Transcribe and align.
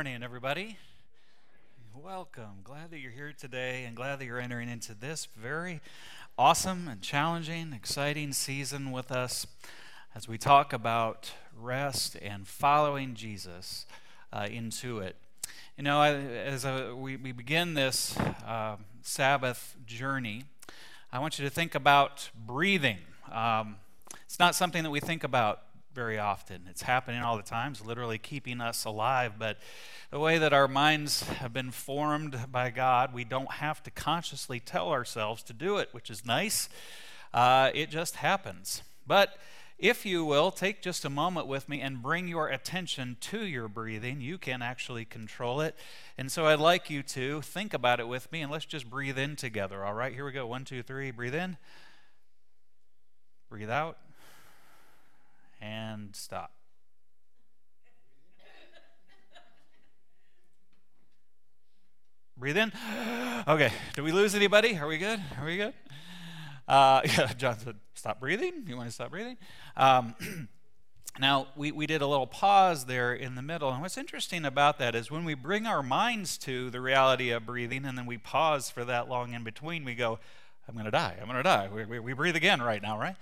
morning, 0.00 0.22
everybody. 0.22 0.78
Welcome. 1.94 2.62
Glad 2.64 2.90
that 2.90 3.00
you're 3.00 3.10
here 3.10 3.34
today 3.38 3.84
and 3.84 3.94
glad 3.94 4.18
that 4.18 4.24
you're 4.24 4.40
entering 4.40 4.70
into 4.70 4.94
this 4.94 5.28
very 5.36 5.82
awesome 6.38 6.88
and 6.88 7.02
challenging, 7.02 7.74
exciting 7.74 8.32
season 8.32 8.92
with 8.92 9.12
us 9.12 9.46
as 10.14 10.26
we 10.26 10.38
talk 10.38 10.72
about 10.72 11.32
rest 11.54 12.16
and 12.22 12.48
following 12.48 13.12
Jesus 13.14 13.84
uh, 14.32 14.48
into 14.50 15.00
it. 15.00 15.16
You 15.76 15.84
know, 15.84 16.00
as 16.00 16.64
a, 16.64 16.96
we, 16.96 17.16
we 17.18 17.32
begin 17.32 17.74
this 17.74 18.18
uh, 18.46 18.76
Sabbath 19.02 19.76
journey, 19.84 20.44
I 21.12 21.18
want 21.18 21.38
you 21.38 21.44
to 21.44 21.50
think 21.50 21.74
about 21.74 22.30
breathing. 22.46 23.00
Um, 23.30 23.76
it's 24.24 24.38
not 24.38 24.54
something 24.54 24.82
that 24.82 24.90
we 24.90 25.00
think 25.00 25.24
about 25.24 25.60
very 25.94 26.18
often. 26.18 26.66
It's 26.68 26.82
happening 26.82 27.22
all 27.22 27.36
the 27.36 27.42
time. 27.42 27.72
It's 27.72 27.84
literally 27.84 28.18
keeping 28.18 28.60
us 28.60 28.84
alive. 28.84 29.34
But 29.38 29.58
the 30.10 30.18
way 30.18 30.38
that 30.38 30.52
our 30.52 30.68
minds 30.68 31.28
have 31.28 31.52
been 31.52 31.70
formed 31.70 32.38
by 32.50 32.70
God, 32.70 33.12
we 33.12 33.24
don't 33.24 33.52
have 33.52 33.82
to 33.84 33.90
consciously 33.90 34.60
tell 34.60 34.90
ourselves 34.90 35.42
to 35.44 35.52
do 35.52 35.78
it, 35.78 35.88
which 35.92 36.10
is 36.10 36.24
nice. 36.24 36.68
Uh, 37.34 37.70
it 37.74 37.90
just 37.90 38.16
happens. 38.16 38.82
But 39.06 39.36
if 39.78 40.04
you 40.04 40.24
will, 40.24 40.50
take 40.50 40.82
just 40.82 41.04
a 41.04 41.10
moment 41.10 41.46
with 41.46 41.68
me 41.68 41.80
and 41.80 42.02
bring 42.02 42.28
your 42.28 42.48
attention 42.48 43.16
to 43.22 43.44
your 43.44 43.66
breathing. 43.66 44.20
You 44.20 44.38
can 44.38 44.62
actually 44.62 45.04
control 45.04 45.60
it. 45.60 45.74
And 46.18 46.30
so 46.30 46.46
I'd 46.46 46.60
like 46.60 46.90
you 46.90 47.02
to 47.04 47.40
think 47.40 47.72
about 47.74 47.98
it 47.98 48.06
with 48.06 48.30
me 48.30 48.42
and 48.42 48.52
let's 48.52 48.66
just 48.66 48.88
breathe 48.88 49.18
in 49.18 49.36
together. 49.36 49.84
All 49.84 49.94
right, 49.94 50.12
here 50.12 50.24
we 50.24 50.32
go. 50.32 50.46
One, 50.46 50.64
two, 50.64 50.82
three. 50.82 51.10
Breathe 51.10 51.34
in. 51.34 51.56
Breathe 53.48 53.70
out 53.70 53.96
and 55.60 56.14
stop. 56.14 56.52
Breathe 62.36 62.56
in. 62.56 62.72
Okay. 63.46 63.70
Did 63.94 64.02
we 64.02 64.12
lose 64.12 64.34
anybody? 64.34 64.78
Are 64.78 64.86
we 64.86 64.96
good? 64.96 65.20
Are 65.38 65.44
we 65.44 65.58
good? 65.58 65.74
Uh, 66.66 67.02
yeah, 67.04 67.32
John 67.34 67.58
said, 67.58 67.76
stop 67.94 68.18
breathing. 68.18 68.64
You 68.66 68.78
want 68.78 68.88
to 68.88 68.94
stop 68.94 69.10
breathing? 69.10 69.36
Um, 69.76 70.14
now, 71.20 71.48
we, 71.54 71.70
we 71.70 71.86
did 71.86 72.00
a 72.00 72.06
little 72.06 72.26
pause 72.26 72.86
there 72.86 73.12
in 73.12 73.34
the 73.34 73.42
middle. 73.42 73.70
And 73.70 73.82
what's 73.82 73.98
interesting 73.98 74.46
about 74.46 74.78
that 74.78 74.94
is 74.94 75.10
when 75.10 75.26
we 75.26 75.34
bring 75.34 75.66
our 75.66 75.82
minds 75.82 76.38
to 76.38 76.70
the 76.70 76.80
reality 76.80 77.30
of 77.30 77.44
breathing 77.44 77.84
and 77.84 77.98
then 77.98 78.06
we 78.06 78.16
pause 78.16 78.70
for 78.70 78.86
that 78.86 79.06
long 79.06 79.34
in 79.34 79.44
between, 79.44 79.84
we 79.84 79.94
go, 79.94 80.18
I'm 80.66 80.74
going 80.74 80.86
to 80.86 80.90
die. 80.90 81.16
I'm 81.20 81.26
going 81.26 81.36
to 81.36 81.42
die. 81.42 81.68
We, 81.70 81.84
we, 81.84 81.98
we, 81.98 82.12
breathe 82.14 82.36
again 82.36 82.62
right 82.62 82.80
now, 82.80 82.98
right? 82.98 83.16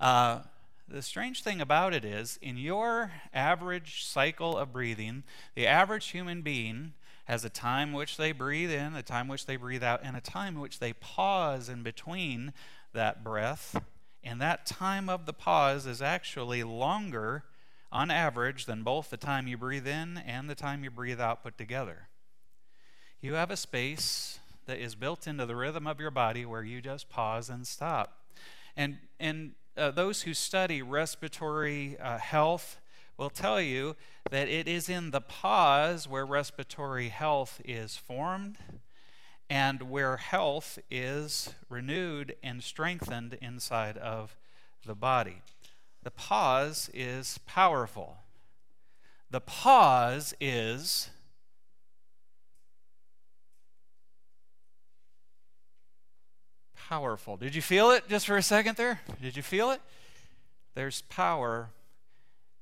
Uh, 0.00 0.40
the 0.88 1.02
strange 1.02 1.42
thing 1.42 1.60
about 1.60 1.92
it 1.92 2.04
is, 2.04 2.38
in 2.40 2.56
your 2.56 3.12
average 3.34 4.04
cycle 4.04 4.56
of 4.56 4.72
breathing, 4.72 5.24
the 5.54 5.66
average 5.66 6.08
human 6.08 6.42
being 6.42 6.94
has 7.24 7.44
a 7.44 7.50
time 7.50 7.92
which 7.92 8.16
they 8.16 8.30
breathe 8.30 8.70
in, 8.70 8.94
a 8.94 9.02
time 9.02 9.26
which 9.26 9.46
they 9.46 9.56
breathe 9.56 9.82
out, 9.82 10.00
and 10.02 10.16
a 10.16 10.20
time 10.20 10.60
which 10.60 10.78
they 10.78 10.92
pause 10.92 11.68
in 11.68 11.82
between 11.82 12.52
that 12.92 13.24
breath. 13.24 13.80
And 14.22 14.40
that 14.40 14.66
time 14.66 15.08
of 15.08 15.26
the 15.26 15.32
pause 15.32 15.86
is 15.86 16.00
actually 16.00 16.62
longer 16.62 17.44
on 17.90 18.10
average 18.10 18.66
than 18.66 18.82
both 18.82 19.10
the 19.10 19.16
time 19.16 19.48
you 19.48 19.56
breathe 19.56 19.86
in 19.86 20.18
and 20.18 20.48
the 20.48 20.54
time 20.54 20.84
you 20.84 20.90
breathe 20.90 21.20
out 21.20 21.42
put 21.42 21.58
together. 21.58 22.08
You 23.20 23.34
have 23.34 23.50
a 23.50 23.56
space 23.56 24.38
that 24.66 24.78
is 24.78 24.94
built 24.94 25.26
into 25.26 25.46
the 25.46 25.56
rhythm 25.56 25.86
of 25.86 25.98
your 25.98 26.10
body 26.10 26.44
where 26.44 26.62
you 26.62 26.80
just 26.80 27.08
pause 27.08 27.48
and 27.48 27.66
stop. 27.66 28.18
And, 28.76 28.98
and 29.18 29.52
uh, 29.76 29.90
those 29.90 30.22
who 30.22 30.34
study 30.34 30.82
respiratory 30.82 31.98
uh, 31.98 32.18
health 32.18 32.78
will 33.16 33.30
tell 33.30 33.60
you 33.60 33.96
that 34.30 34.48
it 34.48 34.66
is 34.66 34.88
in 34.88 35.10
the 35.10 35.20
pause 35.20 36.08
where 36.08 36.26
respiratory 36.26 37.08
health 37.08 37.60
is 37.64 37.96
formed 37.96 38.58
and 39.48 39.82
where 39.82 40.16
health 40.16 40.78
is 40.90 41.54
renewed 41.68 42.34
and 42.42 42.62
strengthened 42.62 43.38
inside 43.40 43.96
of 43.96 44.36
the 44.84 44.94
body. 44.94 45.42
The 46.02 46.10
pause 46.10 46.90
is 46.92 47.38
powerful. 47.46 48.18
The 49.30 49.40
pause 49.40 50.34
is 50.40 51.10
powerful. 56.88 57.36
Did 57.36 57.54
you 57.54 57.62
feel 57.62 57.90
it 57.90 58.08
just 58.08 58.26
for 58.26 58.36
a 58.36 58.42
second 58.42 58.76
there? 58.76 59.00
Did 59.20 59.36
you 59.36 59.42
feel 59.42 59.70
it? 59.70 59.80
There's 60.74 61.02
power 61.02 61.70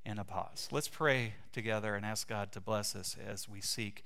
in 0.06 0.18
a 0.18 0.24
pause. 0.24 0.68
Let's 0.70 0.88
pray 0.88 1.34
together 1.52 1.94
and 1.94 2.06
ask 2.06 2.28
God 2.28 2.52
to 2.52 2.60
bless 2.60 2.96
us 2.96 3.16
as 3.24 3.48
we 3.48 3.60
seek 3.60 4.04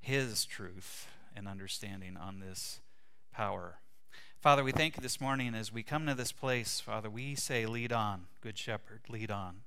His 0.00 0.44
truth 0.44 1.06
and 1.36 1.46
understanding 1.46 2.16
on 2.16 2.40
this 2.40 2.80
power. 3.32 3.78
Father, 4.40 4.64
we 4.64 4.72
thank 4.72 4.96
you 4.96 5.02
this 5.02 5.20
morning 5.20 5.54
as 5.54 5.72
we 5.72 5.82
come 5.82 6.06
to 6.06 6.14
this 6.14 6.32
place. 6.32 6.80
Father, 6.80 7.10
we 7.10 7.34
say, 7.34 7.66
Lead 7.66 7.92
on, 7.92 8.26
Good 8.40 8.58
Shepherd, 8.58 9.02
lead 9.08 9.30
on. 9.30 9.60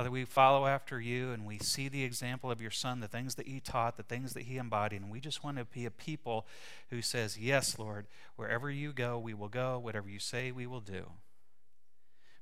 Uh, 0.00 0.04
Father, 0.04 0.12
we 0.12 0.24
follow 0.24 0.66
after 0.66 0.98
you 0.98 1.32
and 1.32 1.44
we 1.44 1.58
see 1.58 1.86
the 1.86 2.04
example 2.04 2.50
of 2.50 2.62
your 2.62 2.70
son, 2.70 3.00
the 3.00 3.08
things 3.08 3.34
that 3.34 3.46
he 3.46 3.60
taught, 3.60 3.98
the 3.98 4.02
things 4.02 4.32
that 4.32 4.44
he 4.44 4.56
embodied. 4.56 5.02
And 5.02 5.10
we 5.10 5.20
just 5.20 5.44
want 5.44 5.58
to 5.58 5.66
be 5.66 5.84
a 5.84 5.90
people 5.90 6.46
who 6.88 7.02
says, 7.02 7.36
Yes, 7.38 7.78
Lord, 7.78 8.06
wherever 8.36 8.70
you 8.70 8.94
go, 8.94 9.18
we 9.18 9.34
will 9.34 9.50
go. 9.50 9.78
Whatever 9.78 10.08
you 10.08 10.18
say, 10.18 10.52
we 10.52 10.66
will 10.66 10.80
do. 10.80 11.04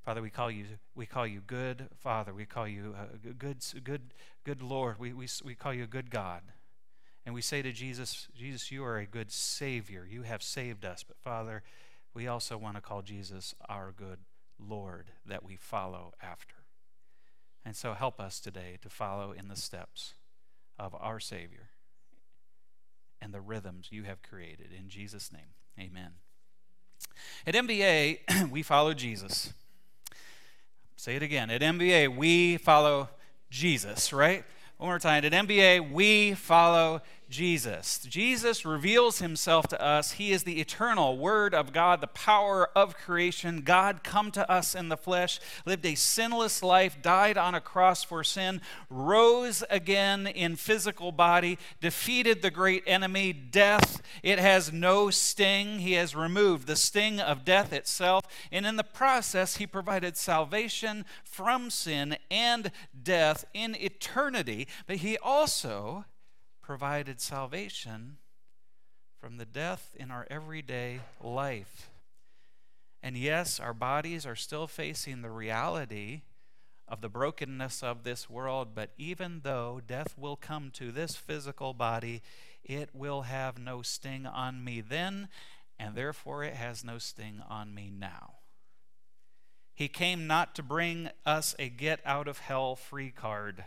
Father, 0.04 0.22
we 0.22 0.30
call 0.30 0.52
you, 0.52 0.66
we 0.94 1.04
call 1.04 1.26
you 1.26 1.40
good 1.44 1.88
Father. 1.96 2.32
We 2.32 2.46
call 2.46 2.68
you 2.68 2.94
uh, 2.96 3.28
a 3.28 3.32
good, 3.32 3.64
good, 3.82 4.14
good 4.44 4.62
Lord. 4.62 5.00
We, 5.00 5.12
we, 5.12 5.26
we 5.44 5.56
call 5.56 5.74
you 5.74 5.82
a 5.82 5.88
good 5.88 6.12
God. 6.12 6.42
And 7.26 7.34
we 7.34 7.42
say 7.42 7.60
to 7.60 7.72
Jesus, 7.72 8.28
Jesus, 8.36 8.70
you 8.70 8.84
are 8.84 8.98
a 8.98 9.04
good 9.04 9.32
Savior. 9.32 10.06
You 10.08 10.22
have 10.22 10.44
saved 10.44 10.84
us. 10.84 11.02
But 11.02 11.16
Father, 11.18 11.64
we 12.14 12.28
also 12.28 12.56
want 12.56 12.76
to 12.76 12.80
call 12.80 13.02
Jesus 13.02 13.52
our 13.68 13.90
good 13.90 14.20
Lord 14.60 15.10
that 15.26 15.42
we 15.42 15.56
follow 15.56 16.12
after. 16.22 16.57
And 17.68 17.76
so 17.76 17.92
help 17.92 18.18
us 18.18 18.40
today 18.40 18.78
to 18.80 18.88
follow 18.88 19.32
in 19.32 19.48
the 19.48 19.54
steps 19.54 20.14
of 20.78 20.96
our 20.98 21.20
Savior 21.20 21.68
and 23.20 23.34
the 23.34 23.42
rhythms 23.42 23.88
you 23.90 24.04
have 24.04 24.22
created. 24.22 24.68
In 24.74 24.88
Jesus' 24.88 25.30
name, 25.30 25.50
amen. 25.78 26.12
At 27.46 27.52
MBA, 27.52 28.50
we 28.50 28.62
follow 28.62 28.94
Jesus. 28.94 29.52
Say 30.96 31.16
it 31.16 31.22
again. 31.22 31.50
At 31.50 31.60
MBA, 31.60 32.16
we 32.16 32.56
follow 32.56 33.10
Jesus, 33.50 34.14
right? 34.14 34.44
One 34.78 34.88
more 34.88 34.98
time. 34.98 35.26
At 35.26 35.32
MBA, 35.32 35.92
we 35.92 36.32
follow 36.32 37.02
Jesus. 37.28 38.00
Jesus 38.08 38.64
reveals 38.64 39.18
himself 39.18 39.68
to 39.68 39.82
us. 39.82 40.12
He 40.12 40.32
is 40.32 40.44
the 40.44 40.60
eternal 40.60 41.18
Word 41.18 41.54
of 41.54 41.72
God, 41.72 42.00
the 42.00 42.06
power 42.06 42.70
of 42.74 42.96
creation. 42.96 43.60
God 43.60 44.02
come 44.02 44.30
to 44.32 44.50
us 44.50 44.74
in 44.74 44.88
the 44.88 44.96
flesh, 44.96 45.38
lived 45.66 45.84
a 45.84 45.94
sinless 45.94 46.62
life, 46.62 47.02
died 47.02 47.36
on 47.36 47.54
a 47.54 47.60
cross 47.60 48.02
for 48.02 48.24
sin, 48.24 48.60
rose 48.88 49.62
again 49.68 50.26
in 50.26 50.56
physical 50.56 51.12
body, 51.12 51.58
defeated 51.80 52.40
the 52.40 52.50
great 52.50 52.82
enemy, 52.86 53.32
death. 53.32 54.00
It 54.22 54.38
has 54.38 54.72
no 54.72 55.10
sting. 55.10 55.80
He 55.80 55.92
has 55.92 56.16
removed 56.16 56.66
the 56.66 56.76
sting 56.76 57.20
of 57.20 57.44
death 57.44 57.72
itself. 57.72 58.24
And 58.50 58.64
in 58.64 58.76
the 58.76 58.84
process, 58.84 59.56
he 59.56 59.66
provided 59.66 60.16
salvation 60.16 61.04
from 61.24 61.68
sin 61.68 62.16
and 62.30 62.70
death 63.02 63.44
in 63.52 63.74
eternity. 63.74 64.66
But 64.86 64.96
he 64.96 65.18
also 65.18 66.06
provided 66.68 67.18
salvation 67.18 68.18
from 69.18 69.38
the 69.38 69.46
death 69.46 69.96
in 69.98 70.10
our 70.10 70.26
everyday 70.30 71.00
life. 71.18 71.88
And 73.02 73.16
yes, 73.16 73.58
our 73.58 73.72
bodies 73.72 74.26
are 74.26 74.36
still 74.36 74.66
facing 74.66 75.22
the 75.22 75.30
reality 75.30 76.20
of 76.86 77.00
the 77.00 77.08
brokenness 77.08 77.82
of 77.82 78.04
this 78.04 78.28
world, 78.28 78.74
but 78.74 78.90
even 78.98 79.40
though 79.44 79.80
death 79.86 80.14
will 80.18 80.36
come 80.36 80.70
to 80.72 80.92
this 80.92 81.16
physical 81.16 81.72
body, 81.72 82.20
it 82.62 82.90
will 82.92 83.22
have 83.22 83.58
no 83.58 83.80
sting 83.80 84.26
on 84.26 84.62
me 84.62 84.82
then, 84.82 85.28
and 85.78 85.94
therefore 85.94 86.44
it 86.44 86.52
has 86.52 86.84
no 86.84 86.98
sting 86.98 87.40
on 87.48 87.74
me 87.74 87.90
now. 87.90 88.34
He 89.74 89.88
came 89.88 90.26
not 90.26 90.54
to 90.56 90.62
bring 90.62 91.08
us 91.24 91.54
a 91.58 91.70
get 91.70 92.00
out 92.04 92.28
of 92.28 92.40
hell 92.40 92.76
free 92.76 93.10
card 93.10 93.64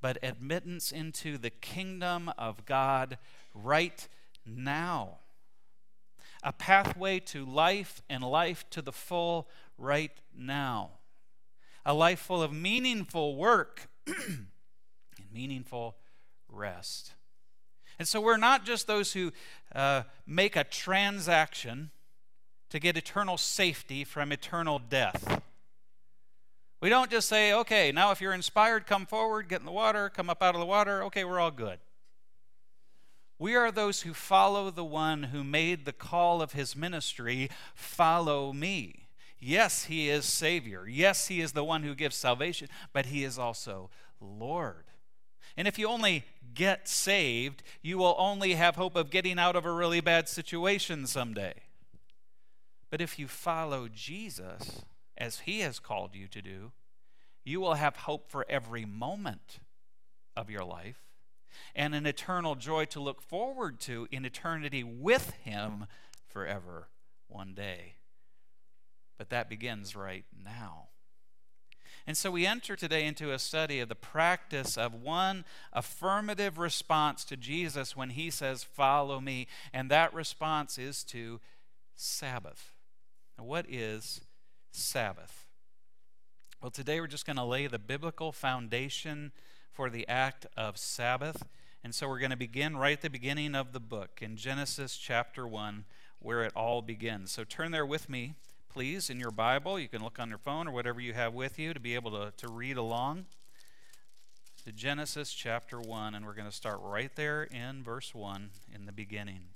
but 0.00 0.18
admittance 0.22 0.92
into 0.92 1.38
the 1.38 1.50
kingdom 1.50 2.30
of 2.38 2.64
God 2.64 3.18
right 3.54 4.08
now. 4.46 5.18
A 6.42 6.52
pathway 6.52 7.20
to 7.20 7.44
life 7.44 8.02
and 8.08 8.24
life 8.24 8.64
to 8.70 8.80
the 8.82 8.92
full 8.92 9.48
right 9.76 10.16
now. 10.36 10.90
A 11.84 11.92
life 11.94 12.20
full 12.20 12.42
of 12.42 12.52
meaningful 12.52 13.36
work 13.36 13.88
and 14.06 14.46
meaningful 15.32 15.96
rest. 16.48 17.12
And 17.98 18.08
so 18.08 18.20
we're 18.20 18.38
not 18.38 18.64
just 18.64 18.86
those 18.86 19.12
who 19.12 19.32
uh, 19.74 20.04
make 20.26 20.56
a 20.56 20.64
transaction 20.64 21.90
to 22.70 22.78
get 22.78 22.96
eternal 22.96 23.36
safety 23.36 24.04
from 24.04 24.32
eternal 24.32 24.78
death. 24.78 25.42
We 26.80 26.88
don't 26.88 27.10
just 27.10 27.28
say, 27.28 27.52
okay, 27.52 27.92
now 27.92 28.10
if 28.10 28.20
you're 28.20 28.32
inspired, 28.32 28.86
come 28.86 29.04
forward, 29.04 29.48
get 29.48 29.60
in 29.60 29.66
the 29.66 29.72
water, 29.72 30.08
come 30.08 30.30
up 30.30 30.42
out 30.42 30.54
of 30.54 30.60
the 30.60 30.66
water, 30.66 31.02
okay, 31.04 31.24
we're 31.24 31.38
all 31.38 31.50
good. 31.50 31.78
We 33.38 33.54
are 33.54 33.70
those 33.70 34.02
who 34.02 34.14
follow 34.14 34.70
the 34.70 34.84
one 34.84 35.24
who 35.24 35.44
made 35.44 35.84
the 35.84 35.92
call 35.92 36.42
of 36.42 36.52
his 36.52 36.76
ministry, 36.76 37.50
follow 37.74 38.52
me. 38.52 39.08
Yes, 39.38 39.84
he 39.84 40.10
is 40.10 40.26
Savior. 40.26 40.86
Yes, 40.86 41.28
he 41.28 41.40
is 41.40 41.52
the 41.52 41.64
one 41.64 41.82
who 41.82 41.94
gives 41.94 42.16
salvation, 42.16 42.68
but 42.92 43.06
he 43.06 43.24
is 43.24 43.38
also 43.38 43.90
Lord. 44.20 44.84
And 45.56 45.66
if 45.66 45.78
you 45.78 45.88
only 45.88 46.24
get 46.54 46.88
saved, 46.88 47.62
you 47.82 47.98
will 47.98 48.14
only 48.18 48.54
have 48.54 48.76
hope 48.76 48.96
of 48.96 49.10
getting 49.10 49.38
out 49.38 49.56
of 49.56 49.64
a 49.64 49.72
really 49.72 50.00
bad 50.00 50.28
situation 50.28 51.06
someday. 51.06 51.54
But 52.90 53.00
if 53.00 53.18
you 53.18 53.28
follow 53.28 53.88
Jesus, 53.88 54.82
as 55.20 55.40
he 55.40 55.60
has 55.60 55.78
called 55.78 56.14
you 56.14 56.26
to 56.26 56.40
do, 56.40 56.72
you 57.44 57.60
will 57.60 57.74
have 57.74 57.96
hope 57.96 58.30
for 58.30 58.46
every 58.48 58.86
moment 58.86 59.60
of 60.34 60.50
your 60.50 60.64
life 60.64 61.02
and 61.74 61.94
an 61.94 62.06
eternal 62.06 62.54
joy 62.54 62.86
to 62.86 63.00
look 63.00 63.20
forward 63.20 63.78
to 63.80 64.08
in 64.10 64.24
eternity 64.24 64.82
with 64.82 65.30
him 65.44 65.86
forever 66.26 66.88
one 67.28 67.52
day. 67.54 67.94
But 69.18 69.28
that 69.28 69.50
begins 69.50 69.94
right 69.94 70.24
now. 70.42 70.88
And 72.06 72.16
so 72.16 72.30
we 72.30 72.46
enter 72.46 72.76
today 72.76 73.04
into 73.04 73.30
a 73.32 73.38
study 73.38 73.78
of 73.78 73.90
the 73.90 73.94
practice 73.94 74.78
of 74.78 74.94
one 74.94 75.44
affirmative 75.72 76.56
response 76.56 77.24
to 77.26 77.36
Jesus 77.36 77.94
when 77.94 78.10
he 78.10 78.30
says, 78.30 78.64
Follow 78.64 79.20
me. 79.20 79.46
And 79.72 79.90
that 79.90 80.14
response 80.14 80.78
is 80.78 81.04
to 81.04 81.40
Sabbath. 81.94 82.72
Now, 83.36 83.44
what 83.44 83.66
is 83.68 84.22
Sabbath? 84.70 85.46
Well, 86.62 86.70
today 86.70 87.00
we're 87.00 87.06
just 87.06 87.26
going 87.26 87.36
to 87.36 87.44
lay 87.44 87.66
the 87.66 87.78
biblical 87.78 88.32
foundation 88.32 89.32
for 89.72 89.88
the 89.88 90.06
act 90.08 90.46
of 90.56 90.76
Sabbath. 90.76 91.46
And 91.82 91.94
so 91.94 92.06
we're 92.06 92.18
going 92.18 92.30
to 92.32 92.36
begin 92.36 92.76
right 92.76 92.92
at 92.92 93.00
the 93.00 93.08
beginning 93.08 93.54
of 93.54 93.72
the 93.72 93.80
book 93.80 94.18
in 94.20 94.36
Genesis 94.36 94.96
chapter 94.96 95.46
1, 95.46 95.84
where 96.18 96.44
it 96.44 96.52
all 96.54 96.82
begins. 96.82 97.30
So 97.32 97.44
turn 97.44 97.70
there 97.70 97.86
with 97.86 98.10
me, 98.10 98.34
please, 98.68 99.08
in 99.08 99.18
your 99.18 99.30
Bible. 99.30 99.78
You 99.78 99.88
can 99.88 100.02
look 100.02 100.18
on 100.18 100.28
your 100.28 100.38
phone 100.38 100.68
or 100.68 100.72
whatever 100.72 101.00
you 101.00 101.14
have 101.14 101.32
with 101.32 101.58
you 101.58 101.72
to 101.72 101.80
be 101.80 101.94
able 101.94 102.10
to, 102.10 102.32
to 102.36 102.48
read 102.48 102.76
along. 102.76 103.26
To 104.66 104.72
Genesis 104.72 105.32
chapter 105.32 105.80
1, 105.80 106.14
and 106.14 106.26
we're 106.26 106.34
going 106.34 106.48
to 106.48 106.54
start 106.54 106.80
right 106.82 107.10
there 107.16 107.44
in 107.44 107.82
verse 107.82 108.14
1 108.14 108.50
in 108.74 108.84
the 108.84 108.92
beginning. 108.92 109.49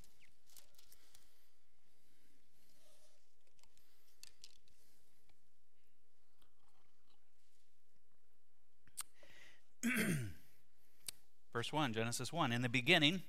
Verse 11.52 11.72
1, 11.72 11.92
Genesis 11.92 12.32
1. 12.32 12.52
In 12.52 12.62
the 12.62 12.68
beginning, 12.68 13.22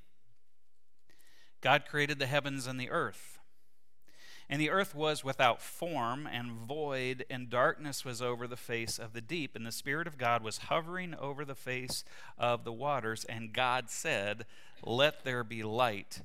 God 1.61 1.85
created 1.87 2.19
the 2.19 2.25
heavens 2.25 2.67
and 2.67 2.79
the 2.79 2.89
earth. 2.89 3.39
And 4.47 4.61
the 4.61 4.69
earth 4.69 4.93
was 4.93 5.23
without 5.23 5.61
form 5.61 6.27
and 6.31 6.51
void, 6.51 7.25
and 7.29 7.49
darkness 7.49 8.05
was 8.05 8.21
over 8.21 8.47
the 8.47 8.55
face 8.55 8.99
of 8.99 9.13
the 9.13 9.21
deep. 9.21 9.55
And 9.55 9.65
the 9.65 9.71
Spirit 9.71 10.05
of 10.05 10.17
God 10.19 10.43
was 10.43 10.57
hovering 10.57 11.15
over 11.15 11.43
the 11.43 11.55
face 11.55 12.03
of 12.37 12.63
the 12.63 12.73
waters. 12.73 13.25
And 13.25 13.53
God 13.53 13.89
said, 13.89 14.45
Let 14.83 15.23
there 15.23 15.43
be 15.43 15.63
light. 15.63 16.21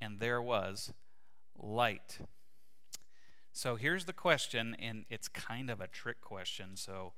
And 0.00 0.18
there 0.18 0.42
was 0.42 0.92
light. 1.56 2.18
So 3.52 3.76
here's 3.76 4.04
the 4.04 4.12
question, 4.12 4.76
and 4.80 5.04
it's 5.10 5.28
kind 5.28 5.70
of 5.70 5.80
a 5.80 5.86
trick 5.86 6.20
question, 6.20 6.76
so 6.76 7.12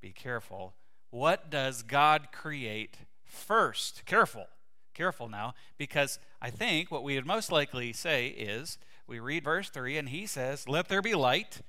be 0.00 0.12
careful. 0.12 0.74
What 1.10 1.50
does 1.50 1.82
God 1.82 2.28
create 2.32 2.98
first? 3.24 4.04
Careful, 4.06 4.46
careful 4.94 5.28
now, 5.28 5.54
because 5.78 6.18
I 6.40 6.50
think 6.50 6.90
what 6.90 7.04
we 7.04 7.14
would 7.14 7.26
most 7.26 7.50
likely 7.52 7.92
say 7.92 8.28
is 8.28 8.78
we 9.06 9.20
read 9.20 9.44
verse 9.44 9.70
3 9.70 9.98
and 9.98 10.08
he 10.08 10.26
says, 10.26 10.68
Let 10.68 10.88
there 10.88 11.02
be 11.02 11.14
light, 11.14 11.60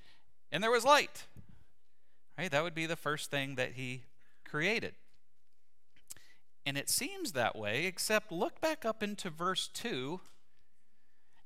and 0.51 0.63
there 0.63 0.71
was 0.71 0.85
light. 0.85 1.25
Right? 2.37 2.51
That 2.51 2.63
would 2.63 2.75
be 2.75 2.85
the 2.85 2.95
first 2.95 3.31
thing 3.31 3.55
that 3.55 3.73
he 3.73 4.03
created. 4.45 4.93
And 6.65 6.77
it 6.77 6.89
seems 6.89 7.31
that 7.31 7.55
way, 7.55 7.85
except 7.85 8.31
look 8.31 8.59
back 8.59 8.85
up 8.85 9.01
into 9.01 9.29
verse 9.29 9.69
2 9.69 10.19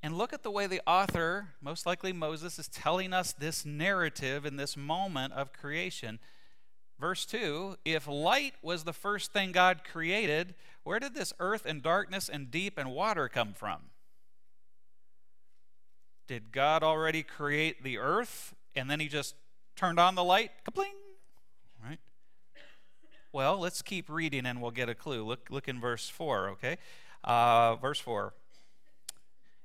and 0.03 0.17
look 0.17 0.33
at 0.33 0.41
the 0.41 0.51
way 0.51 0.65
the 0.65 0.81
author, 0.87 1.49
most 1.61 1.85
likely 1.85 2.11
Moses, 2.11 2.57
is 2.57 2.67
telling 2.67 3.13
us 3.13 3.31
this 3.31 3.65
narrative 3.65 4.45
in 4.45 4.55
this 4.55 4.75
moment 4.75 5.33
of 5.33 5.53
creation. 5.53 6.19
Verse 7.01 7.25
2 7.25 7.77
If 7.83 8.07
light 8.07 8.53
was 8.61 8.83
the 8.83 8.93
first 8.93 9.33
thing 9.33 9.51
God 9.51 9.81
created, 9.83 10.53
where 10.83 10.99
did 10.99 11.15
this 11.15 11.33
earth 11.39 11.65
and 11.65 11.81
darkness 11.81 12.29
and 12.29 12.51
deep 12.51 12.77
and 12.77 12.93
water 12.93 13.27
come 13.27 13.53
from? 13.53 13.79
Did 16.27 16.51
God 16.51 16.83
already 16.83 17.23
create 17.23 17.83
the 17.83 17.97
earth 17.97 18.53
and 18.75 18.89
then 18.89 18.99
he 18.99 19.07
just 19.07 19.35
turned 19.75 19.99
on 19.99 20.13
the 20.13 20.23
light? 20.23 20.51
Kapling! 20.63 20.93
Right? 21.83 21.99
Well, 23.33 23.57
let's 23.57 23.81
keep 23.81 24.07
reading 24.07 24.45
and 24.45 24.61
we'll 24.61 24.71
get 24.71 24.87
a 24.87 24.95
clue. 24.95 25.25
Look, 25.25 25.47
look 25.49 25.67
in 25.67 25.81
verse 25.81 26.07
4, 26.07 26.49
okay? 26.49 26.77
Uh, 27.23 27.77
verse 27.77 27.99
4. 27.99 28.31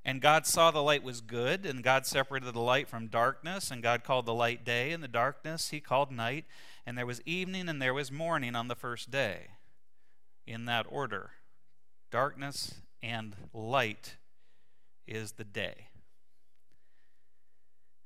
And 0.07 0.21
God 0.21 0.45
saw 0.45 0.71
the 0.71 0.81
light 0.81 1.03
was 1.03 1.19
good, 1.19 1.65
and 1.65 1.83
God 1.83 2.05
separated 2.05 2.53
the 2.53 2.61
light 2.61 2.87
from 2.87 3.07
darkness, 3.07 3.69
and 3.69 3.83
God 3.83 4.05
called 4.05 4.25
the 4.25 4.33
light 4.33 4.63
day, 4.63 4.93
and 4.93 5.03
the 5.03 5.07
darkness 5.09 5.69
he 5.71 5.81
called 5.81 6.13
night. 6.13 6.45
And 6.85 6.97
there 6.97 7.05
was 7.05 7.21
evening 7.25 7.67
and 7.67 7.81
there 7.81 7.93
was 7.93 8.09
morning 8.09 8.55
on 8.55 8.69
the 8.69 8.75
first 8.75 9.11
day, 9.11 9.47
in 10.45 10.63
that 10.63 10.85
order. 10.89 11.31
Darkness 12.09 12.75
and 13.03 13.35
light 13.53 14.15
is 15.05 15.33
the 15.33 15.43
day. 15.43 15.86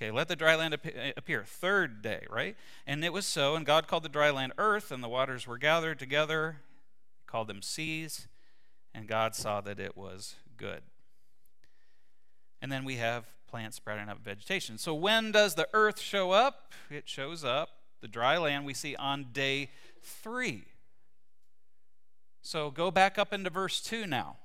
Okay, 0.00 0.10
let 0.10 0.28
the 0.28 0.36
dry 0.36 0.56
land 0.56 0.76
eh, 0.84 1.12
appear. 1.16 1.44
Third 1.44 2.02
day, 2.02 2.26
right? 2.28 2.54
And 2.86 3.04
it 3.04 3.12
was 3.12 3.24
so, 3.24 3.56
and 3.56 3.64
God 3.64 3.86
called 3.86 4.02
the 4.02 4.10
dry 4.10 4.30
land 4.30 4.52
earth, 4.58 4.92
and 4.92 5.02
the 5.02 5.08
waters 5.08 5.46
were 5.46 5.56
gathered 5.56 5.98
together, 5.98 6.58
he 7.18 7.24
called 7.26 7.48
them 7.48 7.62
seas, 7.62 8.28
and 8.94 9.06
God 9.06 9.34
saw 9.34 9.60
that 9.62 9.80
it 9.80 9.96
was 9.96 10.34
good. 10.56 10.82
And 12.60 12.70
then 12.70 12.84
we 12.84 12.96
have 12.96 13.24
plants 13.46 13.76
sprouting 13.76 14.08
up 14.08 14.22
vegetation. 14.22 14.76
So 14.76 14.92
when 14.94 15.32
does 15.32 15.54
the 15.54 15.68
earth 15.72 16.00
show 16.00 16.30
up? 16.30 16.72
It 16.90 17.08
shows 17.08 17.42
up, 17.42 17.70
the 18.02 18.08
dry 18.08 18.36
land 18.36 18.66
we 18.66 18.74
see 18.74 18.96
on 18.96 19.26
day 19.32 19.70
three. 20.02 20.64
So 22.42 22.70
go 22.70 22.90
back 22.90 23.18
up 23.18 23.32
into 23.32 23.50
verse 23.50 23.80
2 23.80 24.06
now. 24.06 24.36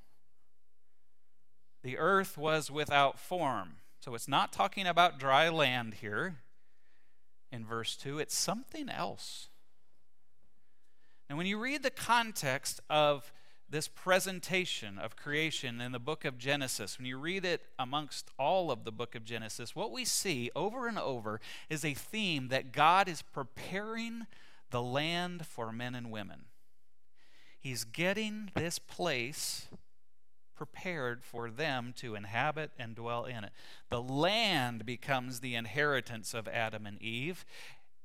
The 1.83 1.97
earth 1.97 2.37
was 2.37 2.71
without 2.71 3.19
form 3.19 3.75
so 4.01 4.15
it's 4.15 4.27
not 4.27 4.51
talking 4.51 4.87
about 4.87 5.19
dry 5.19 5.47
land 5.47 5.95
here 6.01 6.37
in 7.51 7.63
verse 7.63 7.95
2, 7.95 8.17
it's 8.17 8.35
something 8.35 8.89
else. 8.89 9.49
And 11.29 11.37
when 11.37 11.47
you 11.47 11.59
read 11.59 11.83
the 11.83 11.91
context 11.91 12.81
of 12.89 13.31
this 13.69 13.87
presentation 13.87 14.97
of 14.97 15.15
creation 15.15 15.79
in 15.79 15.91
the 15.91 15.99
book 15.99 16.25
of 16.25 16.39
Genesis, 16.39 16.97
when 16.97 17.05
you 17.05 17.17
read 17.17 17.45
it 17.45 17.61
amongst 17.77 18.31
all 18.39 18.71
of 18.71 18.85
the 18.85 18.91
book 18.91 19.13
of 19.13 19.23
Genesis, 19.23 19.75
what 19.75 19.91
we 19.91 20.03
see 20.03 20.49
over 20.55 20.87
and 20.87 20.97
over 20.97 21.39
is 21.69 21.85
a 21.85 21.93
theme 21.93 22.47
that 22.47 22.71
God 22.71 23.07
is 23.07 23.21
preparing 23.21 24.25
the 24.71 24.81
land 24.81 25.45
for 25.45 25.71
men 25.71 25.93
and 25.93 26.09
women. 26.09 26.45
He's 27.59 27.83
getting 27.83 28.49
this 28.55 28.79
place 28.79 29.67
prepared 30.61 31.23
for 31.23 31.49
them 31.49 31.91
to 31.97 32.13
inhabit 32.13 32.69
and 32.77 32.93
dwell 32.93 33.25
in 33.25 33.43
it. 33.43 33.49
The 33.89 33.99
land 33.99 34.85
becomes 34.85 35.39
the 35.39 35.55
inheritance 35.55 36.35
of 36.35 36.47
Adam 36.47 36.85
and 36.85 37.01
Eve, 37.01 37.45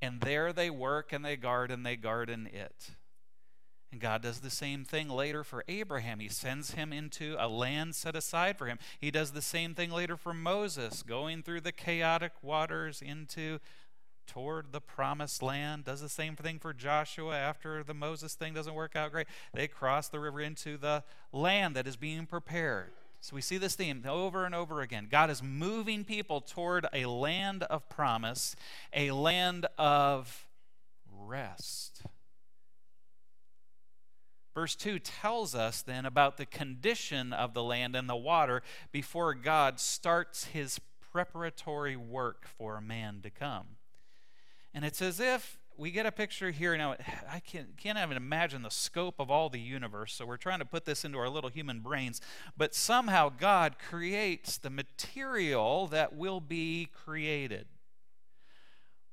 and 0.01 0.21
there 0.21 0.51
they 0.51 0.71
work 0.71 1.13
and 1.13 1.23
they 1.23 1.35
garden, 1.35 1.83
they 1.83 1.95
garden 1.95 2.49
it. 2.51 2.95
And 3.91 4.01
God 4.01 4.23
does 4.23 4.39
the 4.39 4.49
same 4.49 4.85
thing 4.85 5.07
later 5.07 5.43
for 5.43 5.63
Abraham. 5.67 6.19
He 6.19 6.29
sends 6.29 6.71
him 6.71 6.91
into 6.91 7.35
a 7.37 7.47
land 7.47 7.93
set 7.93 8.15
aside 8.15 8.57
for 8.57 8.65
him. 8.65 8.79
He 8.99 9.11
does 9.11 9.33
the 9.33 9.41
same 9.43 9.75
thing 9.75 9.91
later 9.91 10.17
for 10.17 10.33
Moses, 10.33 11.03
going 11.03 11.43
through 11.43 11.61
the 11.61 11.71
chaotic 11.71 12.31
waters 12.41 13.03
into 13.03 13.59
toward 14.27 14.71
the 14.71 14.81
promised 14.81 15.41
land. 15.41 15.85
Does 15.85 16.01
the 16.01 16.09
same 16.09 16.35
thing 16.35 16.59
for 16.59 16.73
Joshua 16.73 17.35
after 17.35 17.83
the 17.83 17.93
Moses 17.93 18.35
thing 18.35 18.53
doesn't 18.53 18.73
work 18.73 18.95
out 18.95 19.11
great. 19.11 19.27
They 19.53 19.67
cross 19.67 20.09
the 20.09 20.19
river 20.19 20.41
into 20.41 20.77
the 20.77 21.03
land 21.31 21.75
that 21.75 21.87
is 21.87 21.95
being 21.95 22.25
prepared. 22.25 22.91
So 23.21 23.35
we 23.35 23.41
see 23.41 23.57
this 23.57 23.75
theme 23.75 24.03
over 24.07 24.45
and 24.45 24.53
over 24.53 24.81
again. 24.81 25.07
God 25.09 25.29
is 25.29 25.41
moving 25.41 26.03
people 26.03 26.41
toward 26.41 26.85
a 26.93 27.05
land 27.05 27.63
of 27.63 27.89
promise, 27.89 28.55
a 28.93 29.11
land 29.11 29.65
of 29.77 30.45
rest. 31.11 32.03
Verse 34.53 34.75
2 34.75 34.99
tells 34.99 35.53
us 35.53 35.81
then 35.81 36.05
about 36.05 36.37
the 36.37 36.45
condition 36.45 37.31
of 37.31 37.53
the 37.53 37.63
land 37.63 37.95
and 37.95 38.09
the 38.09 38.15
water 38.15 38.63
before 38.91 39.33
God 39.33 39.79
starts 39.79 40.45
his 40.45 40.79
preparatory 41.11 41.95
work 41.95 42.47
for 42.57 42.77
a 42.77 42.81
man 42.81 43.21
to 43.23 43.29
come. 43.29 43.76
And 44.73 44.85
it's 44.85 45.01
as 45.01 45.19
if 45.19 45.57
we 45.77 45.91
get 45.91 46.05
a 46.05 46.11
picture 46.11 46.51
here 46.51 46.75
now. 46.77 46.95
I 47.31 47.39
can't, 47.39 47.77
can't 47.77 47.97
even 47.97 48.17
imagine 48.17 48.63
the 48.63 48.71
scope 48.71 49.15
of 49.19 49.29
all 49.29 49.49
the 49.49 49.59
universe, 49.59 50.13
so 50.13 50.25
we're 50.25 50.37
trying 50.37 50.59
to 50.59 50.65
put 50.65 50.85
this 50.85 51.05
into 51.05 51.17
our 51.17 51.29
little 51.29 51.49
human 51.49 51.81
brains. 51.81 52.19
But 52.57 52.73
somehow 52.73 53.29
God 53.29 53.77
creates 53.77 54.57
the 54.57 54.69
material 54.69 55.87
that 55.87 56.15
will 56.15 56.41
be 56.41 56.89
created. 56.91 57.67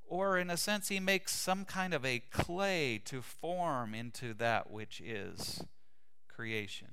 Or, 0.07 0.39
in 0.39 0.51
a 0.51 0.57
sense, 0.57 0.89
he 0.89 1.01
makes 1.01 1.35
some 1.35 1.65
kind 1.65 1.95
of 1.95 2.05
a 2.05 2.21
clay 2.31 3.01
to 3.07 3.23
form 3.23 3.95
into 3.95 4.35
that 4.35 4.71
which 4.71 5.01
is 5.01 5.65
creation. 6.29 6.89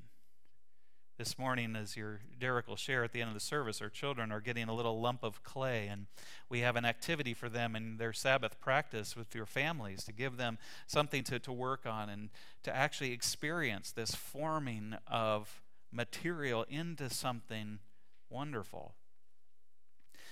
This 1.21 1.37
morning, 1.37 1.75
as 1.75 1.95
your 1.95 2.19
Derek 2.39 2.67
will 2.67 2.75
share 2.75 3.03
at 3.03 3.11
the 3.11 3.21
end 3.21 3.27
of 3.27 3.35
the 3.35 3.39
service, 3.39 3.79
our 3.79 3.89
children 3.89 4.31
are 4.31 4.41
getting 4.41 4.67
a 4.67 4.73
little 4.73 4.99
lump 4.99 5.21
of 5.21 5.43
clay, 5.43 5.85
and 5.85 6.07
we 6.49 6.61
have 6.61 6.75
an 6.75 6.83
activity 6.83 7.35
for 7.35 7.47
them 7.47 7.75
in 7.75 7.97
their 7.97 8.11
Sabbath 8.11 8.59
practice 8.59 9.15
with 9.15 9.35
your 9.35 9.45
families 9.45 10.03
to 10.05 10.11
give 10.11 10.37
them 10.37 10.57
something 10.87 11.23
to, 11.25 11.37
to 11.37 11.53
work 11.53 11.85
on 11.85 12.09
and 12.09 12.31
to 12.63 12.75
actually 12.75 13.11
experience 13.11 13.91
this 13.91 14.15
forming 14.15 14.95
of 15.05 15.61
material 15.91 16.65
into 16.67 17.07
something 17.07 17.77
wonderful. 18.31 18.95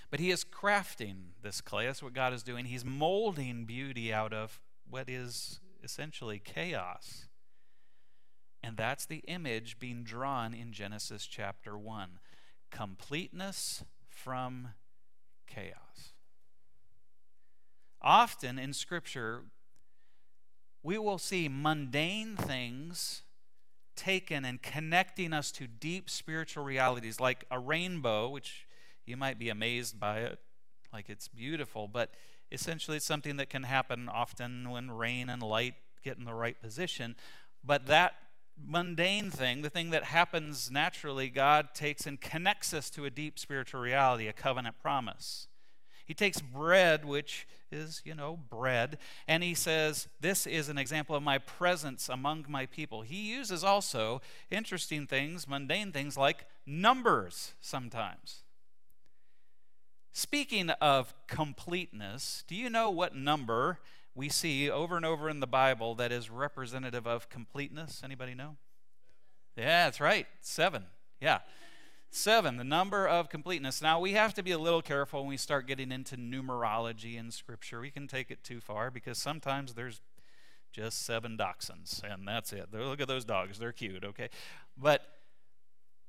But 0.09 0.19
he 0.19 0.31
is 0.31 0.43
crafting 0.43 1.33
this 1.43 1.61
clay. 1.61 1.85
That's 1.85 2.01
what 2.01 2.15
God 2.15 2.33
is 2.33 2.41
doing. 2.41 2.65
He's 2.65 2.83
molding 2.83 3.65
beauty 3.65 4.11
out 4.11 4.33
of 4.33 4.59
what 4.89 5.07
is 5.07 5.59
essentially 5.83 6.41
chaos. 6.43 7.28
And 8.63 8.75
that's 8.77 9.05
the 9.05 9.23
image 9.27 9.79
being 9.79 10.03
drawn 10.03 10.53
in 10.53 10.71
Genesis 10.71 11.25
chapter 11.25 11.77
1 11.77 12.19
completeness 12.71 13.83
from 14.07 14.69
chaos. 15.47 16.13
Often 18.01 18.59
in 18.59 18.73
Scripture, 18.73 19.43
we 20.83 20.97
will 20.97 21.17
see 21.17 21.49
mundane 21.49 22.35
things 22.35 23.23
taken 23.95 24.45
and 24.45 24.61
connecting 24.61 25.33
us 25.33 25.51
to 25.51 25.67
deep 25.67 26.09
spiritual 26.09 26.63
realities, 26.63 27.19
like 27.19 27.43
a 27.51 27.59
rainbow, 27.59 28.29
which 28.29 28.65
you 29.05 29.17
might 29.17 29.37
be 29.37 29.49
amazed 29.49 29.99
by 29.99 30.19
it, 30.19 30.39
like 30.93 31.09
it's 31.09 31.27
beautiful, 31.27 31.87
but 31.87 32.11
essentially 32.51 32.97
it's 32.97 33.05
something 33.05 33.35
that 33.37 33.49
can 33.49 33.63
happen 33.63 34.07
often 34.07 34.69
when 34.69 34.89
rain 34.89 35.29
and 35.29 35.43
light 35.43 35.73
get 36.03 36.17
in 36.17 36.23
the 36.23 36.33
right 36.33 36.59
position. 36.61 37.15
But 37.63 37.87
that 37.87 38.15
mundane 38.65 39.31
thing, 39.31 39.61
the 39.61 39.69
thing 39.69 39.89
that 39.91 40.05
happens 40.05 40.69
naturally, 40.71 41.29
God 41.29 41.73
takes 41.73 42.05
and 42.05 42.19
connects 42.19 42.73
us 42.73 42.89
to 42.91 43.05
a 43.05 43.09
deep 43.09 43.39
spiritual 43.39 43.81
reality, 43.81 44.27
a 44.27 44.33
covenant 44.33 44.79
promise. 44.81 45.47
He 46.05 46.13
takes 46.15 46.41
bread, 46.41 47.05
which 47.05 47.47
is, 47.71 48.01
you 48.03 48.15
know, 48.15 48.39
bread, 48.49 48.97
and 49.27 49.43
he 49.43 49.53
says, 49.53 50.07
This 50.19 50.47
is 50.47 50.67
an 50.67 50.77
example 50.77 51.15
of 51.15 51.21
my 51.21 51.37
presence 51.37 52.09
among 52.09 52.45
my 52.49 52.65
people. 52.65 53.03
He 53.03 53.29
uses 53.31 53.63
also 53.63 54.21
interesting 54.49 55.05
things, 55.05 55.47
mundane 55.47 55.91
things 55.91 56.17
like 56.17 56.45
numbers 56.65 57.53
sometimes. 57.61 58.43
Speaking 60.11 60.71
of 60.81 61.13
completeness, 61.27 62.43
do 62.47 62.55
you 62.55 62.69
know 62.69 62.89
what 62.89 63.15
number 63.15 63.79
we 64.15 64.29
see 64.29 64.69
over 64.69 64.97
and 64.97 65.05
over 65.05 65.29
in 65.29 65.39
the 65.39 65.47
Bible 65.47 65.95
that 65.95 66.11
is 66.11 66.29
representative 66.29 67.07
of 67.07 67.29
completeness? 67.29 68.01
Anybody 68.03 68.35
know? 68.35 68.57
Yeah, 69.55 69.85
that's 69.85 69.99
right. 69.99 70.27
Seven. 70.41 70.85
Yeah. 71.21 71.39
Seven, 72.11 72.57
the 72.57 72.63
number 72.63 73.07
of 73.07 73.29
completeness. 73.29 73.81
Now, 73.83 73.99
we 73.99 74.13
have 74.13 74.33
to 74.33 74.41
be 74.41 74.51
a 74.51 74.57
little 74.57 74.81
careful 74.81 75.21
when 75.21 75.29
we 75.29 75.37
start 75.37 75.67
getting 75.67 75.91
into 75.91 76.15
numerology 76.15 77.17
in 77.17 77.29
Scripture. 77.29 77.81
We 77.81 77.91
can 77.91 78.07
take 78.07 78.31
it 78.31 78.43
too 78.43 78.59
far 78.59 78.89
because 78.89 79.19
sometimes 79.19 79.75
there's 79.75 80.01
just 80.71 81.05
seven 81.05 81.37
dachshunds, 81.37 82.01
and 82.03 82.27
that's 82.27 82.51
it. 82.51 82.69
Look 82.73 82.99
at 82.99 83.07
those 83.07 83.25
dogs. 83.25 83.59
They're 83.59 83.71
cute, 83.71 84.03
okay? 84.03 84.29
But 84.75 85.03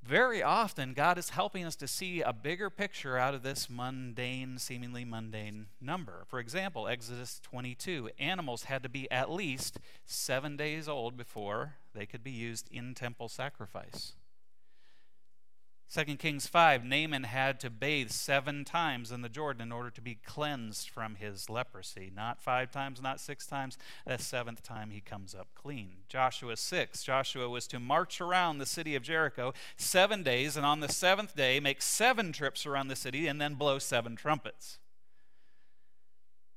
very 0.03 0.41
often, 0.41 0.93
God 0.93 1.17
is 1.17 1.29
helping 1.29 1.63
us 1.63 1.75
to 1.77 1.87
see 1.87 2.21
a 2.21 2.33
bigger 2.33 2.69
picture 2.69 3.17
out 3.17 3.35
of 3.35 3.43
this 3.43 3.69
mundane, 3.69 4.57
seemingly 4.57 5.05
mundane 5.05 5.67
number. 5.79 6.23
For 6.27 6.39
example, 6.39 6.87
Exodus 6.87 7.39
22 7.43 8.09
animals 8.17 8.63
had 8.63 8.81
to 8.83 8.89
be 8.89 9.09
at 9.11 9.31
least 9.31 9.79
seven 10.05 10.57
days 10.57 10.89
old 10.89 11.15
before 11.17 11.75
they 11.93 12.05
could 12.05 12.23
be 12.23 12.31
used 12.31 12.67
in 12.71 12.95
temple 12.95 13.29
sacrifice. 13.29 14.13
2 15.93 16.15
Kings 16.15 16.47
5, 16.47 16.85
Naaman 16.85 17.23
had 17.23 17.59
to 17.59 17.69
bathe 17.69 18.11
seven 18.11 18.63
times 18.63 19.11
in 19.11 19.23
the 19.23 19.27
Jordan 19.27 19.61
in 19.61 19.71
order 19.73 19.89
to 19.89 19.99
be 19.99 20.19
cleansed 20.25 20.89
from 20.89 21.15
his 21.15 21.49
leprosy. 21.49 22.09
Not 22.15 22.41
five 22.41 22.71
times, 22.71 23.01
not 23.01 23.19
six 23.19 23.45
times. 23.45 23.77
The 24.07 24.17
seventh 24.17 24.63
time 24.63 24.91
he 24.91 25.01
comes 25.01 25.35
up 25.35 25.49
clean. 25.53 25.97
Joshua 26.07 26.55
6, 26.55 27.03
Joshua 27.03 27.49
was 27.49 27.67
to 27.67 27.79
march 27.79 28.21
around 28.21 28.59
the 28.59 28.65
city 28.65 28.95
of 28.95 29.03
Jericho 29.03 29.53
seven 29.75 30.23
days, 30.23 30.55
and 30.55 30.65
on 30.65 30.79
the 30.79 30.87
seventh 30.87 31.35
day 31.35 31.59
make 31.59 31.81
seven 31.81 32.31
trips 32.31 32.65
around 32.65 32.87
the 32.87 32.95
city 32.95 33.27
and 33.27 33.41
then 33.41 33.55
blow 33.55 33.77
seven 33.77 34.15
trumpets. 34.15 34.79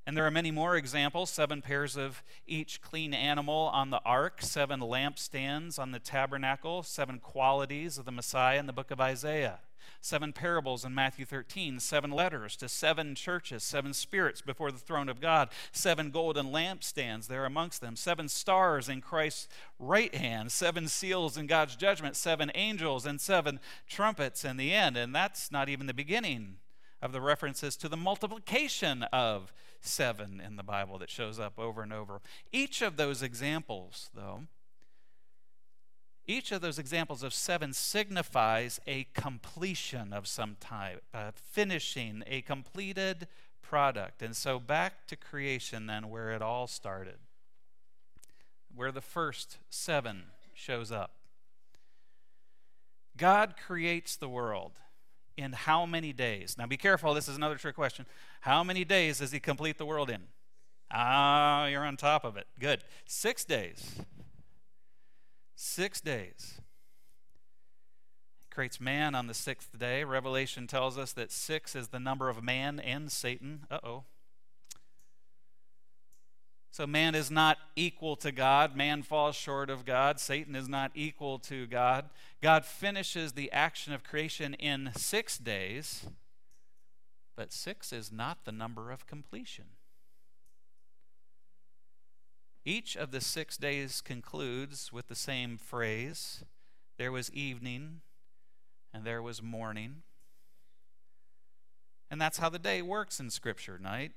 And 0.07 0.15
there 0.15 0.25
are 0.25 0.31
many 0.31 0.51
more 0.51 0.75
examples 0.75 1.31
seven 1.31 1.61
pairs 1.61 1.97
of 1.97 2.23
each 2.45 2.81
clean 2.81 3.13
animal 3.13 3.71
on 3.73 3.89
the 3.89 4.01
ark, 4.05 4.41
seven 4.41 4.79
lampstands 4.79 5.79
on 5.79 5.91
the 5.91 5.99
tabernacle, 5.99 6.83
seven 6.83 7.19
qualities 7.19 7.97
of 7.97 8.05
the 8.05 8.11
Messiah 8.11 8.59
in 8.59 8.67
the 8.67 8.73
book 8.73 8.91
of 8.91 9.01
Isaiah, 9.01 9.61
seven 10.01 10.31
parables 10.31 10.85
in 10.85 10.93
Matthew 10.93 11.25
13, 11.25 11.79
seven 11.79 12.11
letters 12.11 12.55
to 12.57 12.69
seven 12.69 13.15
churches, 13.15 13.63
seven 13.63 13.95
spirits 13.95 14.41
before 14.41 14.71
the 14.71 14.77
throne 14.77 15.09
of 15.09 15.19
God, 15.19 15.49
seven 15.71 16.11
golden 16.11 16.51
lampstands 16.51 17.25
there 17.25 17.45
amongst 17.45 17.81
them, 17.81 17.95
seven 17.95 18.29
stars 18.29 18.87
in 18.87 19.01
Christ's 19.01 19.47
right 19.79 20.13
hand, 20.13 20.51
seven 20.51 20.87
seals 20.87 21.35
in 21.35 21.47
God's 21.47 21.75
judgment, 21.75 22.15
seven 22.15 22.51
angels, 22.53 23.07
and 23.07 23.19
seven 23.19 23.59
trumpets 23.89 24.45
in 24.45 24.57
the 24.57 24.71
end. 24.71 24.97
And 24.97 25.15
that's 25.15 25.51
not 25.51 25.67
even 25.67 25.87
the 25.87 25.95
beginning 25.95 26.57
of 27.01 27.11
the 27.11 27.21
references 27.21 27.75
to 27.77 27.89
the 27.89 27.97
multiplication 27.97 29.03
of 29.11 29.51
seven 29.85 30.41
in 30.45 30.55
the 30.55 30.63
Bible 30.63 30.97
that 30.99 31.09
shows 31.09 31.39
up 31.39 31.59
over 31.59 31.81
and 31.81 31.93
over. 31.93 32.21
Each 32.51 32.81
of 32.81 32.97
those 32.97 33.21
examples, 33.21 34.09
though, 34.13 34.41
each 36.27 36.51
of 36.51 36.61
those 36.61 36.79
examples 36.79 37.21
of 37.21 37.33
seven 37.33 37.71
signifies 37.71 38.79
a 38.87 39.05
completion 39.13 40.11
of 40.11 40.27
some 40.27 40.57
type, 40.59 41.03
uh, 41.13 41.31
finishing 41.35 42.23
a 42.25 42.41
completed 42.41 43.27
product. 43.61 44.21
And 44.21 44.35
so 44.35 44.59
back 44.59 45.05
to 45.07 45.15
creation, 45.15 45.85
then, 45.85 46.09
where 46.09 46.31
it 46.31 46.41
all 46.41 46.67
started, 46.67 47.17
where 48.73 48.91
the 48.91 49.01
first 49.01 49.57
seven 49.69 50.23
shows 50.53 50.91
up. 50.91 51.11
God 53.17 53.55
creates 53.55 54.15
the 54.15 54.29
world 54.29 54.73
in 55.37 55.53
how 55.53 55.85
many 55.85 56.13
days? 56.13 56.57
Now 56.57 56.65
be 56.65 56.77
careful, 56.77 57.13
this 57.13 57.27
is 57.27 57.35
another 57.35 57.55
trick 57.55 57.75
question. 57.75 58.05
How 58.41 58.63
many 58.63 58.85
days 58.85 59.19
does 59.19 59.31
he 59.31 59.39
complete 59.39 59.77
the 59.77 59.85
world 59.85 60.09
in? 60.09 60.23
Ah, 60.91 61.65
you're 61.65 61.85
on 61.85 61.97
top 61.97 62.23
of 62.23 62.37
it. 62.37 62.47
Good. 62.59 62.83
Six 63.05 63.43
days. 63.43 63.95
Six 65.55 66.01
days. 66.01 66.61
He 68.39 68.47
creates 68.49 68.79
man 68.79 69.15
on 69.15 69.27
the 69.27 69.33
sixth 69.33 69.77
day. 69.77 70.03
Revelation 70.03 70.67
tells 70.67 70.97
us 70.97 71.11
that 71.13 71.31
six 71.31 71.75
is 71.75 71.89
the 71.89 71.99
number 71.99 72.29
of 72.29 72.43
man 72.43 72.79
and 72.79 73.11
Satan. 73.11 73.65
Uh 73.71 73.79
oh. 73.83 74.03
So 76.75 76.85
man 76.85 77.15
is 77.15 77.31
not 77.31 77.57
equal 77.77 78.17
to 78.17 78.33
God. 78.33 78.75
Man 78.75 79.01
falls 79.01 79.37
short 79.37 79.69
of 79.69 79.85
God. 79.85 80.19
Satan 80.19 80.57
is 80.57 80.67
not 80.67 80.91
equal 80.93 81.39
to 81.39 81.67
God. 81.67 82.09
God 82.41 82.65
finishes 82.65 83.31
the 83.31 83.49
action 83.53 83.93
of 83.93 84.03
creation 84.03 84.55
in 84.55 84.91
six 84.93 85.37
days, 85.37 86.05
but 87.33 87.53
six 87.53 87.93
is 87.93 88.11
not 88.11 88.43
the 88.43 88.51
number 88.51 88.91
of 88.91 89.07
completion. 89.07 89.67
Each 92.65 92.97
of 92.97 93.11
the 93.11 93.21
six 93.21 93.55
days 93.55 94.01
concludes 94.01 94.91
with 94.91 95.07
the 95.07 95.15
same 95.15 95.57
phrase 95.57 96.43
there 96.97 97.13
was 97.13 97.31
evening 97.31 98.01
and 98.93 99.05
there 99.05 99.21
was 99.21 99.41
morning. 99.41 100.01
And 102.11 102.19
that's 102.19 102.39
how 102.39 102.49
the 102.49 102.59
day 102.59 102.81
works 102.81 103.21
in 103.21 103.29
Scripture, 103.29 103.79
night 103.81 104.11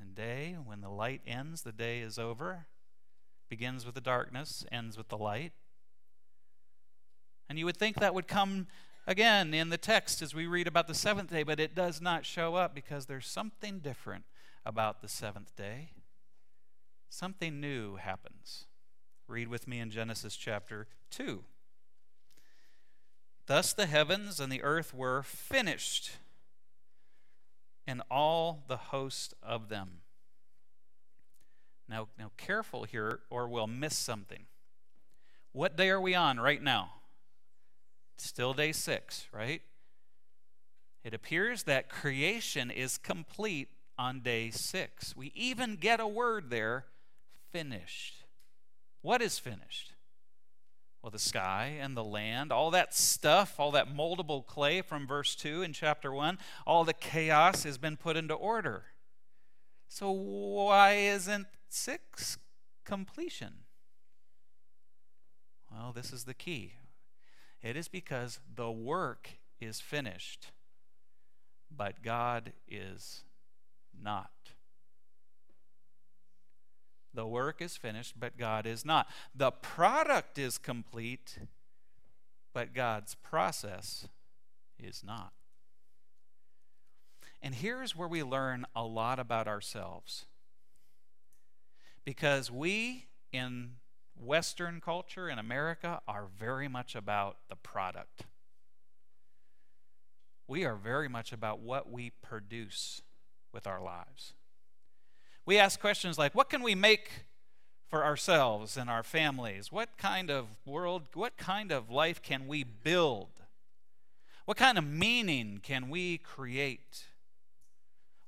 And 0.00 0.14
day, 0.14 0.56
when 0.64 0.80
the 0.80 0.88
light 0.88 1.20
ends, 1.26 1.62
the 1.62 1.72
day 1.72 2.00
is 2.00 2.18
over. 2.18 2.66
Begins 3.48 3.84
with 3.84 3.94
the 3.94 4.00
darkness, 4.00 4.64
ends 4.72 4.96
with 4.96 5.08
the 5.08 5.18
light. 5.18 5.52
And 7.48 7.58
you 7.58 7.64
would 7.66 7.76
think 7.76 7.98
that 7.98 8.14
would 8.14 8.28
come 8.28 8.68
again 9.06 9.52
in 9.52 9.70
the 9.70 9.76
text 9.76 10.22
as 10.22 10.34
we 10.34 10.46
read 10.46 10.66
about 10.66 10.86
the 10.86 10.94
seventh 10.94 11.30
day, 11.30 11.42
but 11.42 11.58
it 11.58 11.74
does 11.74 12.00
not 12.00 12.24
show 12.24 12.54
up 12.54 12.74
because 12.74 13.06
there's 13.06 13.26
something 13.26 13.80
different 13.80 14.24
about 14.64 15.02
the 15.02 15.08
seventh 15.08 15.54
day. 15.56 15.90
Something 17.08 17.60
new 17.60 17.96
happens. 17.96 18.66
Read 19.26 19.48
with 19.48 19.66
me 19.66 19.80
in 19.80 19.90
Genesis 19.90 20.36
chapter 20.36 20.86
2. 21.10 21.42
Thus 23.46 23.72
the 23.72 23.86
heavens 23.86 24.38
and 24.38 24.52
the 24.52 24.62
earth 24.62 24.94
were 24.94 25.24
finished, 25.24 26.12
and 27.86 28.02
all 28.10 28.62
the 28.68 28.76
host 28.76 29.34
of 29.42 29.68
them. 29.68 30.00
Now, 31.88 32.08
now 32.18 32.30
careful 32.36 32.84
here, 32.84 33.20
or 33.30 33.48
we'll 33.48 33.66
miss 33.66 33.96
something. 33.96 34.46
What 35.52 35.76
day 35.76 35.90
are 35.90 36.00
we 36.00 36.14
on 36.14 36.38
right 36.38 36.62
now? 36.62 36.92
Still 38.16 38.54
day 38.54 38.72
six, 38.72 39.26
right? 39.32 39.62
It 41.02 41.14
appears 41.14 41.64
that 41.64 41.88
creation 41.88 42.70
is 42.70 42.98
complete 42.98 43.68
on 43.98 44.20
day 44.20 44.50
six. 44.50 45.16
We 45.16 45.32
even 45.34 45.76
get 45.76 45.98
a 45.98 46.06
word 46.06 46.50
there 46.50 46.84
finished. 47.50 48.24
What 49.02 49.22
is 49.22 49.38
finished? 49.38 49.89
Well, 51.02 51.10
the 51.10 51.18
sky 51.18 51.78
and 51.80 51.96
the 51.96 52.04
land, 52.04 52.52
all 52.52 52.70
that 52.72 52.94
stuff, 52.94 53.58
all 53.58 53.70
that 53.70 53.88
moldable 53.88 54.46
clay 54.46 54.82
from 54.82 55.06
verse 55.06 55.34
2 55.34 55.62
in 55.62 55.72
chapter 55.72 56.12
1, 56.12 56.38
all 56.66 56.84
the 56.84 56.92
chaos 56.92 57.62
has 57.62 57.78
been 57.78 57.96
put 57.96 58.18
into 58.18 58.34
order. 58.34 58.84
So, 59.88 60.10
why 60.10 60.92
isn't 60.92 61.46
6 61.70 62.36
completion? 62.84 63.64
Well, 65.72 65.92
this 65.92 66.12
is 66.12 66.24
the 66.24 66.34
key. 66.34 66.74
It 67.62 67.76
is 67.76 67.88
because 67.88 68.40
the 68.54 68.70
work 68.70 69.38
is 69.58 69.80
finished, 69.80 70.48
but 71.74 72.02
God 72.02 72.52
is 72.68 73.24
not. 74.02 74.30
The 77.12 77.26
work 77.26 77.60
is 77.60 77.76
finished, 77.76 78.14
but 78.18 78.38
God 78.38 78.66
is 78.66 78.84
not. 78.84 79.08
The 79.34 79.50
product 79.50 80.38
is 80.38 80.58
complete, 80.58 81.38
but 82.52 82.72
God's 82.72 83.16
process 83.16 84.06
is 84.78 85.02
not. 85.04 85.32
And 87.42 87.54
here's 87.54 87.96
where 87.96 88.08
we 88.08 88.22
learn 88.22 88.66
a 88.76 88.84
lot 88.84 89.18
about 89.18 89.48
ourselves. 89.48 90.26
Because 92.04 92.50
we 92.50 93.06
in 93.32 93.72
Western 94.16 94.80
culture 94.80 95.28
in 95.28 95.38
America 95.38 96.00
are 96.06 96.26
very 96.38 96.68
much 96.68 96.94
about 96.94 97.38
the 97.48 97.56
product. 97.56 98.24
We 100.46 100.64
are 100.64 100.74
very 100.74 101.08
much 101.08 101.32
about 101.32 101.60
what 101.60 101.90
we 101.90 102.10
produce 102.22 103.02
with 103.52 103.66
our 103.66 103.80
lives. 103.82 104.34
We 105.46 105.58
ask 105.58 105.80
questions 105.80 106.18
like 106.18 106.34
what 106.34 106.48
can 106.48 106.62
we 106.62 106.74
make 106.74 107.10
for 107.88 108.04
ourselves 108.04 108.76
and 108.76 108.88
our 108.88 109.02
families? 109.02 109.72
What 109.72 109.98
kind 109.98 110.30
of 110.30 110.46
world, 110.64 111.08
what 111.14 111.36
kind 111.36 111.72
of 111.72 111.90
life 111.90 112.22
can 112.22 112.46
we 112.46 112.62
build? 112.62 113.28
What 114.44 114.56
kind 114.56 114.78
of 114.78 114.84
meaning 114.84 115.60
can 115.62 115.90
we 115.90 116.18
create? 116.18 117.04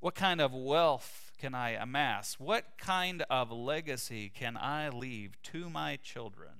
What 0.00 0.14
kind 0.14 0.40
of 0.40 0.52
wealth 0.52 1.30
can 1.38 1.54
I 1.54 1.70
amass? 1.70 2.40
What 2.40 2.64
kind 2.76 3.24
of 3.30 3.52
legacy 3.52 4.28
can 4.28 4.56
I 4.56 4.88
leave 4.88 5.40
to 5.44 5.70
my 5.70 5.96
children? 6.02 6.50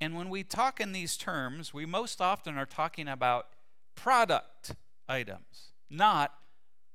And 0.00 0.16
when 0.16 0.28
we 0.28 0.44
talk 0.44 0.80
in 0.80 0.92
these 0.92 1.16
terms, 1.16 1.74
we 1.74 1.84
most 1.86 2.20
often 2.20 2.56
are 2.56 2.66
talking 2.66 3.08
about 3.08 3.48
product 3.94 4.74
items, 5.08 5.72
not 5.90 6.32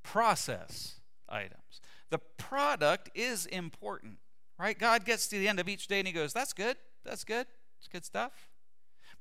process 0.04 1.00
items. 1.30 1.82
The 2.10 2.20
product 2.38 3.10
is 3.16 3.46
important, 3.48 4.18
right? 4.60 4.78
God 4.78 5.06
gets 5.06 5.28
to 5.28 5.39
the 5.39 5.48
end 5.48 5.60
of 5.60 5.68
each 5.68 5.88
day 5.88 6.00
and 6.00 6.08
he 6.08 6.13
goes, 6.13 6.34
That's 6.34 6.54
good. 6.54 6.78
That's 7.04 7.24
good. 7.24 7.48
It's 7.80 7.88
good 7.88 8.06
stuff. 8.06 8.32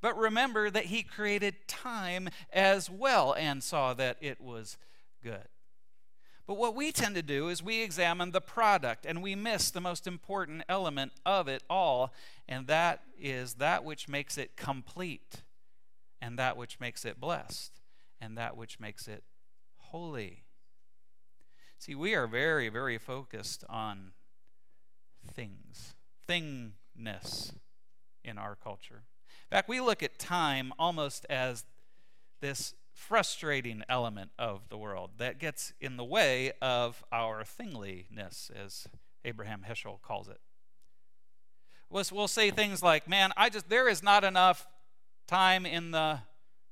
But 0.01 0.17
remember 0.17 0.69
that 0.69 0.85
he 0.85 1.01
created 1.01 1.67
time 1.67 2.29
as 2.51 2.89
well 2.89 3.33
and 3.33 3.63
saw 3.63 3.93
that 3.93 4.17
it 4.19 4.41
was 4.41 4.77
good. 5.23 5.47
But 6.45 6.57
what 6.57 6.75
we 6.75 6.91
tend 6.91 7.15
to 7.15 7.21
do 7.21 7.47
is 7.47 7.63
we 7.63 7.81
examine 7.81 8.31
the 8.31 8.41
product 8.41 9.05
and 9.05 9.23
we 9.23 9.33
miss 9.33 9.71
the 9.71 9.79
most 9.79 10.05
important 10.05 10.63
element 10.67 11.13
of 11.25 11.47
it 11.47 11.63
all, 11.69 12.13
and 12.49 12.67
that 12.67 13.01
is 13.17 13.55
that 13.55 13.85
which 13.85 14.09
makes 14.09 14.37
it 14.37 14.57
complete, 14.57 15.43
and 16.21 16.37
that 16.37 16.57
which 16.57 16.81
makes 16.81 17.05
it 17.05 17.19
blessed, 17.19 17.79
and 18.19 18.37
that 18.37 18.57
which 18.57 18.79
makes 18.79 19.07
it 19.07 19.23
holy. 19.77 20.42
See, 21.83 21.95
we 21.95 22.15
are 22.15 22.27
very, 22.27 22.69
very 22.69 22.97
focused 22.97 23.65
on 23.67 24.13
things, 25.33 25.95
thingness 26.29 27.55
in 28.23 28.37
our 28.37 28.55
culture. 28.55 29.03
In 29.51 29.57
fact, 29.57 29.67
we 29.67 29.81
look 29.81 30.01
at 30.01 30.17
time 30.17 30.71
almost 30.79 31.25
as 31.29 31.65
this 32.39 32.73
frustrating 32.93 33.83
element 33.89 34.31
of 34.39 34.69
the 34.69 34.77
world 34.77 35.09
that 35.17 35.39
gets 35.39 35.73
in 35.81 35.97
the 35.97 36.05
way 36.05 36.53
of 36.61 37.03
our 37.11 37.43
thingliness, 37.43 38.49
as 38.55 38.87
Abraham 39.25 39.65
Heschel 39.69 40.01
calls 40.01 40.29
it. 40.29 40.39
We'll, 41.89 42.29
say 42.29 42.49
things 42.49 42.81
like, 42.81 43.09
man, 43.09 43.33
I 43.35 43.49
just, 43.49 43.67
there 43.67 43.89
is 43.89 44.01
not 44.01 44.23
enough 44.23 44.69
time 45.27 45.65
in 45.65 45.91
the 45.91 46.19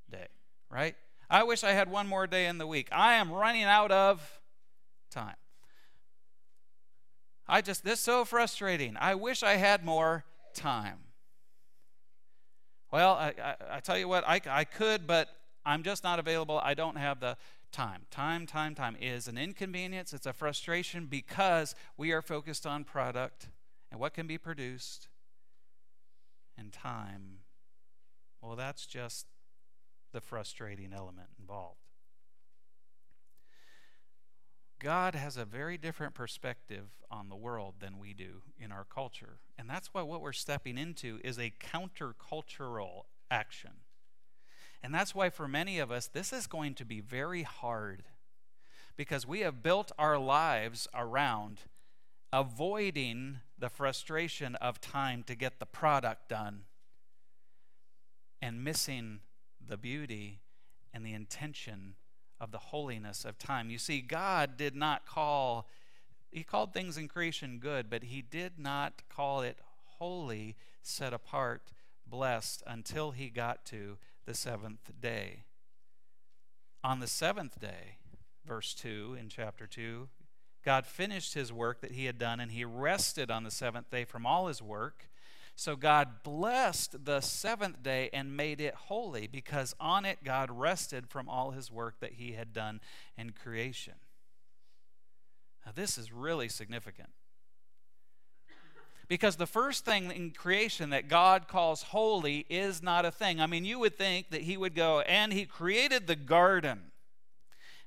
day, 0.09 0.27
right? 0.69 0.95
I 1.29 1.43
wish 1.43 1.65
I 1.65 1.73
had 1.73 1.91
one 1.91 2.07
more 2.07 2.27
day 2.27 2.45
in 2.45 2.59
the 2.59 2.67
week. 2.67 2.87
I 2.93 3.15
am 3.15 3.29
running 3.29 3.63
out 3.63 3.91
of 3.91 4.40
time. 5.11 5.35
I 7.47 7.61
just, 7.61 7.83
this 7.83 7.99
is 7.99 8.05
so 8.05 8.25
frustrating. 8.25 8.95
I 8.99 9.15
wish 9.15 9.43
I 9.43 9.53
had 9.53 9.83
more 9.83 10.23
time. 10.53 10.99
Well, 12.91 13.13
I, 13.13 13.33
I, 13.41 13.55
I 13.77 13.79
tell 13.79 13.97
you 13.97 14.07
what, 14.07 14.23
I, 14.27 14.41
I 14.49 14.63
could, 14.63 15.05
but 15.05 15.29
I'm 15.65 15.83
just 15.83 16.03
not 16.03 16.19
available. 16.19 16.59
I 16.63 16.73
don't 16.73 16.97
have 16.97 17.19
the 17.19 17.37
time. 17.71 18.01
Time, 18.09 18.45
time, 18.45 18.75
time 18.75 18.97
is 18.99 19.27
an 19.27 19.37
inconvenience. 19.37 20.13
It's 20.13 20.25
a 20.25 20.33
frustration 20.33 21.05
because 21.05 21.75
we 21.97 22.11
are 22.11 22.21
focused 22.21 22.65
on 22.65 22.83
product 22.83 23.47
and 23.91 23.99
what 23.99 24.13
can 24.13 24.27
be 24.27 24.37
produced. 24.37 25.07
And 26.57 26.71
time, 26.71 27.39
well, 28.41 28.55
that's 28.55 28.85
just 28.85 29.25
the 30.11 30.21
frustrating 30.21 30.93
element 30.93 31.29
involved. 31.39 31.90
God 34.81 35.13
has 35.13 35.37
a 35.37 35.45
very 35.45 35.77
different 35.77 36.15
perspective 36.15 36.87
on 37.11 37.29
the 37.29 37.35
world 37.35 37.75
than 37.79 37.99
we 37.99 38.13
do 38.13 38.41
in 38.59 38.71
our 38.71 38.83
culture. 38.83 39.39
And 39.57 39.69
that's 39.69 39.93
why 39.93 40.01
what 40.01 40.21
we're 40.21 40.33
stepping 40.33 40.75
into 40.75 41.19
is 41.23 41.37
a 41.37 41.53
countercultural 41.59 43.03
action. 43.29 43.71
And 44.81 44.91
that's 44.93 45.13
why 45.13 45.29
for 45.29 45.47
many 45.47 45.77
of 45.77 45.91
us, 45.91 46.07
this 46.07 46.33
is 46.33 46.47
going 46.47 46.73
to 46.75 46.85
be 46.85 46.99
very 46.99 47.43
hard 47.43 48.03
because 48.97 49.27
we 49.27 49.41
have 49.41 49.61
built 49.61 49.91
our 49.99 50.17
lives 50.17 50.87
around 50.95 51.59
avoiding 52.33 53.41
the 53.59 53.69
frustration 53.69 54.55
of 54.55 54.81
time 54.81 55.21
to 55.23 55.35
get 55.35 55.59
the 55.59 55.65
product 55.67 56.27
done 56.27 56.61
and 58.41 58.63
missing 58.63 59.19
the 59.63 59.77
beauty 59.77 60.39
and 60.91 61.05
the 61.05 61.13
intention 61.13 61.93
of 62.41 62.51
the 62.51 62.57
holiness 62.57 63.23
of 63.23 63.37
time. 63.37 63.69
You 63.69 63.77
see, 63.77 64.01
God 64.01 64.57
did 64.57 64.75
not 64.75 65.05
call, 65.05 65.67
He 66.31 66.43
called 66.43 66.73
things 66.73 66.97
in 66.97 67.07
creation 67.07 67.59
good, 67.59 67.89
but 67.89 68.05
He 68.05 68.23
did 68.23 68.53
not 68.57 69.03
call 69.07 69.41
it 69.41 69.59
holy, 69.99 70.55
set 70.81 71.13
apart, 71.13 71.71
blessed 72.07 72.63
until 72.65 73.11
He 73.11 73.29
got 73.29 73.63
to 73.65 73.99
the 74.25 74.33
seventh 74.33 74.91
day. 74.99 75.43
On 76.83 76.99
the 76.99 77.07
seventh 77.07 77.61
day, 77.61 77.97
verse 78.43 78.73
2 78.73 79.15
in 79.19 79.29
chapter 79.29 79.67
2, 79.67 80.09
God 80.65 80.87
finished 80.87 81.35
His 81.35 81.53
work 81.53 81.81
that 81.81 81.91
He 81.91 82.05
had 82.05 82.17
done, 82.17 82.39
and 82.39 82.51
He 82.51 82.65
rested 82.65 83.29
on 83.29 83.43
the 83.43 83.51
seventh 83.51 83.91
day 83.91 84.03
from 84.03 84.25
all 84.25 84.47
His 84.47 84.63
work. 84.63 85.10
So 85.61 85.75
God 85.75 86.23
blessed 86.23 87.05
the 87.05 87.21
seventh 87.21 87.83
day 87.83 88.09
and 88.13 88.35
made 88.35 88.59
it 88.59 88.73
holy 88.73 89.27
because 89.27 89.75
on 89.79 90.05
it 90.05 90.23
God 90.23 90.49
rested 90.49 91.07
from 91.07 91.29
all 91.29 91.51
his 91.51 91.71
work 91.71 91.99
that 91.99 92.13
he 92.13 92.31
had 92.31 92.51
done 92.51 92.81
in 93.15 93.29
creation. 93.29 93.93
Now, 95.63 95.71
this 95.75 95.99
is 95.99 96.11
really 96.11 96.49
significant. 96.49 97.09
Because 99.07 99.35
the 99.35 99.45
first 99.45 99.85
thing 99.85 100.09
in 100.09 100.31
creation 100.31 100.89
that 100.89 101.07
God 101.07 101.47
calls 101.47 101.83
holy 101.83 102.47
is 102.49 102.81
not 102.81 103.05
a 103.05 103.11
thing. 103.11 103.39
I 103.39 103.45
mean, 103.45 103.63
you 103.63 103.77
would 103.77 103.99
think 103.99 104.31
that 104.31 104.41
he 104.41 104.57
would 104.57 104.73
go, 104.73 105.01
and 105.01 105.31
he 105.31 105.45
created 105.45 106.07
the 106.07 106.15
garden. 106.15 106.85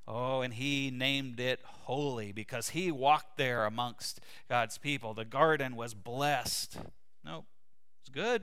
Oh, 0.06 0.42
and 0.42 0.54
he 0.54 0.92
named 0.92 1.40
it 1.40 1.58
holy 1.64 2.30
because 2.30 2.68
he 2.68 2.92
walked 2.92 3.37
there 3.37 3.64
amongst 3.64 4.20
God's 4.48 4.78
people. 4.78 5.12
The 5.12 5.24
garden 5.24 5.74
was 5.74 5.92
blessed. 5.92 6.76
Nope, 7.24 7.46
it's 8.04 8.10
good. 8.10 8.42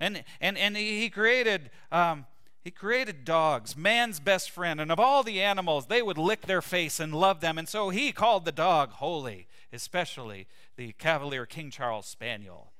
And 0.00 0.24
and 0.40 0.56
and 0.56 0.76
he 0.78 1.10
created 1.10 1.70
um, 1.92 2.24
he 2.62 2.70
created 2.70 3.26
dogs, 3.26 3.76
man's 3.76 4.18
best 4.18 4.50
friend, 4.50 4.80
and 4.80 4.90
of 4.90 4.98
all 4.98 5.22
the 5.22 5.42
animals, 5.42 5.86
they 5.86 6.00
would 6.00 6.16
lick 6.16 6.42
their 6.42 6.62
face 6.62 6.98
and 6.98 7.14
love 7.14 7.40
them. 7.40 7.58
And 7.58 7.68
so 7.68 7.90
he 7.90 8.12
called 8.12 8.46
the 8.46 8.52
dog 8.52 8.92
holy, 8.92 9.46
especially 9.74 10.46
the 10.76 10.92
Cavalier 10.92 11.44
King 11.44 11.70
Charles 11.70 12.06
Spaniel 12.06 12.70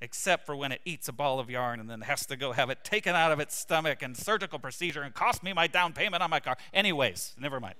except 0.00 0.44
for 0.44 0.54
when 0.54 0.70
it 0.70 0.82
eats 0.84 1.08
a 1.08 1.12
ball 1.12 1.40
of 1.40 1.48
yarn 1.48 1.80
and 1.80 1.88
then 1.88 2.02
has 2.02 2.26
to 2.26 2.36
go 2.36 2.52
have 2.52 2.68
it 2.68 2.84
taken 2.84 3.14
out 3.14 3.32
of 3.32 3.40
its 3.40 3.56
stomach 3.56 4.02
and 4.02 4.14
surgical 4.14 4.58
procedure 4.58 5.00
and 5.00 5.14
cost 5.14 5.42
me 5.42 5.50
my 5.54 5.66
down 5.66 5.94
payment 5.94 6.22
on 6.22 6.28
my 6.28 6.40
car. 6.40 6.58
Anyways, 6.74 7.34
never 7.38 7.58
mind. 7.58 7.76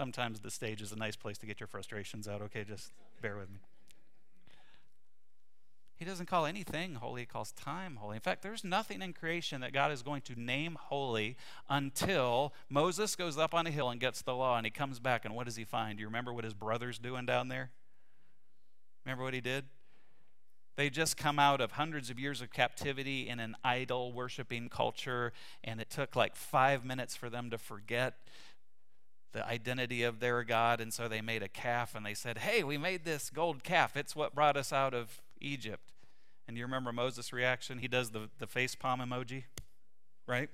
Sometimes 0.00 0.40
the 0.40 0.50
stage 0.50 0.80
is 0.80 0.92
a 0.92 0.96
nice 0.96 1.14
place 1.14 1.36
to 1.36 1.44
get 1.44 1.60
your 1.60 1.66
frustrations 1.66 2.26
out, 2.26 2.40
okay? 2.40 2.64
Just 2.64 2.90
bear 3.20 3.36
with 3.36 3.50
me. 3.50 3.58
He 5.98 6.06
doesn't 6.06 6.24
call 6.24 6.46
anything 6.46 6.94
holy, 6.94 7.20
he 7.20 7.26
calls 7.26 7.52
time 7.52 7.96
holy. 7.96 8.16
In 8.16 8.22
fact, 8.22 8.40
there's 8.40 8.64
nothing 8.64 9.02
in 9.02 9.12
creation 9.12 9.60
that 9.60 9.74
God 9.74 9.92
is 9.92 10.00
going 10.00 10.22
to 10.22 10.40
name 10.40 10.78
holy 10.80 11.36
until 11.68 12.54
Moses 12.70 13.14
goes 13.14 13.36
up 13.36 13.52
on 13.52 13.66
a 13.66 13.70
hill 13.70 13.90
and 13.90 14.00
gets 14.00 14.22
the 14.22 14.34
law 14.34 14.56
and 14.56 14.64
he 14.64 14.70
comes 14.70 15.00
back 15.00 15.26
and 15.26 15.34
what 15.34 15.44
does 15.44 15.56
he 15.56 15.64
find? 15.64 15.98
Do 15.98 16.00
you 16.00 16.06
remember 16.06 16.32
what 16.32 16.44
his 16.44 16.54
brother's 16.54 16.98
doing 16.98 17.26
down 17.26 17.48
there? 17.48 17.70
Remember 19.04 19.22
what 19.22 19.34
he 19.34 19.42
did? 19.42 19.66
They 20.76 20.88
just 20.88 21.18
come 21.18 21.38
out 21.38 21.60
of 21.60 21.72
hundreds 21.72 22.08
of 22.08 22.18
years 22.18 22.40
of 22.40 22.50
captivity 22.50 23.28
in 23.28 23.38
an 23.38 23.54
idol 23.62 24.14
worshiping 24.14 24.70
culture, 24.70 25.34
and 25.62 25.78
it 25.78 25.90
took 25.90 26.16
like 26.16 26.36
five 26.36 26.86
minutes 26.86 27.14
for 27.14 27.28
them 27.28 27.50
to 27.50 27.58
forget 27.58 28.14
the 29.32 29.46
identity 29.46 30.02
of 30.02 30.20
their 30.20 30.42
God. 30.42 30.80
And 30.80 30.92
so 30.92 31.08
they 31.08 31.20
made 31.20 31.42
a 31.42 31.48
calf 31.48 31.94
and 31.94 32.04
they 32.04 32.14
said, 32.14 32.38
Hey, 32.38 32.62
we 32.62 32.78
made 32.78 33.04
this 33.04 33.30
gold 33.30 33.62
calf. 33.62 33.96
It's 33.96 34.16
what 34.16 34.34
brought 34.34 34.56
us 34.56 34.72
out 34.72 34.94
of 34.94 35.20
Egypt. 35.40 35.92
And 36.48 36.56
you 36.56 36.64
remember 36.64 36.92
Moses' 36.92 37.32
reaction? 37.32 37.78
He 37.78 37.88
does 37.88 38.10
the, 38.10 38.28
the 38.38 38.46
face 38.46 38.74
palm 38.74 39.00
emoji, 39.00 39.44
right? 40.26 40.50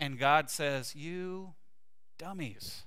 And 0.00 0.18
God 0.18 0.50
says, 0.50 0.94
You 0.94 1.54
dummies, 2.18 2.82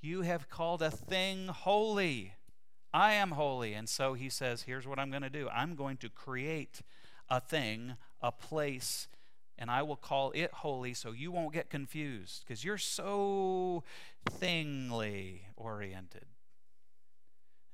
you 0.00 0.22
have 0.22 0.48
called 0.48 0.82
a 0.82 0.90
thing 0.90 1.48
holy. 1.48 2.34
I 2.94 3.12
am 3.14 3.32
holy. 3.32 3.74
And 3.74 3.88
so 3.88 4.14
he 4.14 4.28
says, 4.28 4.62
Here's 4.62 4.86
what 4.86 4.98
I'm 4.98 5.10
going 5.10 5.22
to 5.22 5.30
do 5.30 5.48
I'm 5.48 5.74
going 5.74 5.96
to 5.98 6.08
create 6.08 6.82
a 7.28 7.40
thing, 7.40 7.96
a 8.22 8.32
place, 8.32 9.08
and 9.58 9.70
I 9.70 9.82
will 9.82 9.96
call 9.96 10.30
it 10.34 10.52
holy 10.52 10.94
so 10.94 11.12
you 11.12 11.32
won't 11.32 11.52
get 11.52 11.68
confused 11.68 12.44
because 12.46 12.64
you're 12.64 12.78
so 12.78 13.82
thingly 14.30 15.40
oriented. 15.56 16.26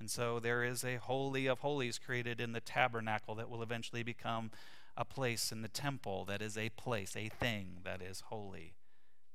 And 0.01 0.11
so 0.11 0.41
there 0.41 0.65
is 0.65 0.85
a 0.85 0.97
holy 0.97 1.47
of 1.47 1.61
holies 1.61 1.99
created 1.99 2.41
in 2.41 2.53
the 2.53 2.61
tabernacle 2.61 3.35
that 3.37 3.49
will 3.49 3.63
eventually 3.63 4.03
become 4.03 4.51
a 4.97 5.05
place 5.05 5.53
in 5.53 5.63
the 5.63 5.69
temple 5.69 6.25
that 6.25 6.41
is 6.41 6.57
a 6.57 6.71
place, 6.71 7.17
a 7.17 7.29
thing 7.29 7.79
that 7.85 8.01
is 8.01 8.25
holy 8.27 8.75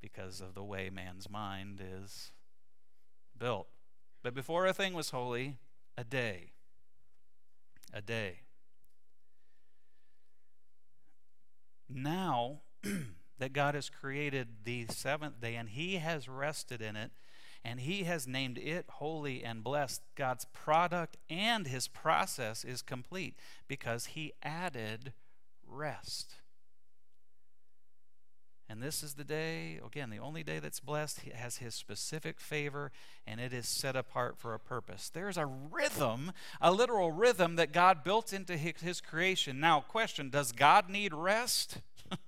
because 0.02 0.42
of 0.42 0.56
the 0.56 0.64
way 0.64 0.90
man's 0.90 1.30
mind 1.30 1.82
is 1.82 2.32
built. 3.38 3.68
But 4.24 4.34
before 4.34 4.66
a 4.66 4.74
thing 4.74 4.94
was 4.94 5.12
holy, 5.12 5.58
a 5.98 6.04
day. 6.04 6.52
A 7.94 8.02
day. 8.02 8.42
Now 11.89 12.62
that 13.39 13.54
God 13.54 13.75
has 13.75 13.89
created 13.89 14.47
the 14.63 14.86
seventh 14.89 15.41
day 15.41 15.56
and 15.56 15.69
He 15.69 15.95
has 15.95 16.28
rested 16.28 16.82
in 16.82 16.95
it, 16.95 17.12
and 17.63 17.80
he 17.80 18.04
has 18.04 18.28
named 18.28 18.58
it 18.58 18.86
holy 18.89 19.43
and 19.43 19.63
blessed. 19.63 20.02
God's 20.15 20.45
product 20.45 21.17
and 21.30 21.67
his 21.67 21.88
process 21.88 22.63
is 22.63 22.82
complete 22.82 23.36
because 23.67 24.08
he 24.08 24.34
added 24.41 25.13
rest. 25.67 26.36
And 28.71 28.84
this 28.84 29.01
is 29.01 29.15
the 29.15 29.23
day, 29.23 29.79
again, 29.84 30.12
the 30.12 30.19
only 30.19 30.43
day 30.43 30.60
that's 30.60 30.79
blessed, 30.79 31.21
has 31.34 31.58
his 31.58 31.73
specific 31.73 32.39
favor, 32.39 32.91
and 33.25 33.39
it 33.39 33.51
is 33.51 33.67
set 33.67 33.95
apart 33.95 34.38
for 34.38 34.53
a 34.53 34.60
purpose. 34.60 35.10
There's 35.10 35.38
a 35.38 35.47
rhythm, 35.47 36.32
a 36.62 36.71
literal 36.71 37.12
rhythm 37.12 37.55
that 37.55 37.73
God 37.73 38.03
built 38.03 38.32
into 38.32 38.55
his 38.55 39.01
creation. 39.01 39.60
Now, 39.60 39.82
question 39.82 40.29
Does 40.29 40.51
God 40.51 40.88
need 40.88 41.15
rest? 41.15 41.79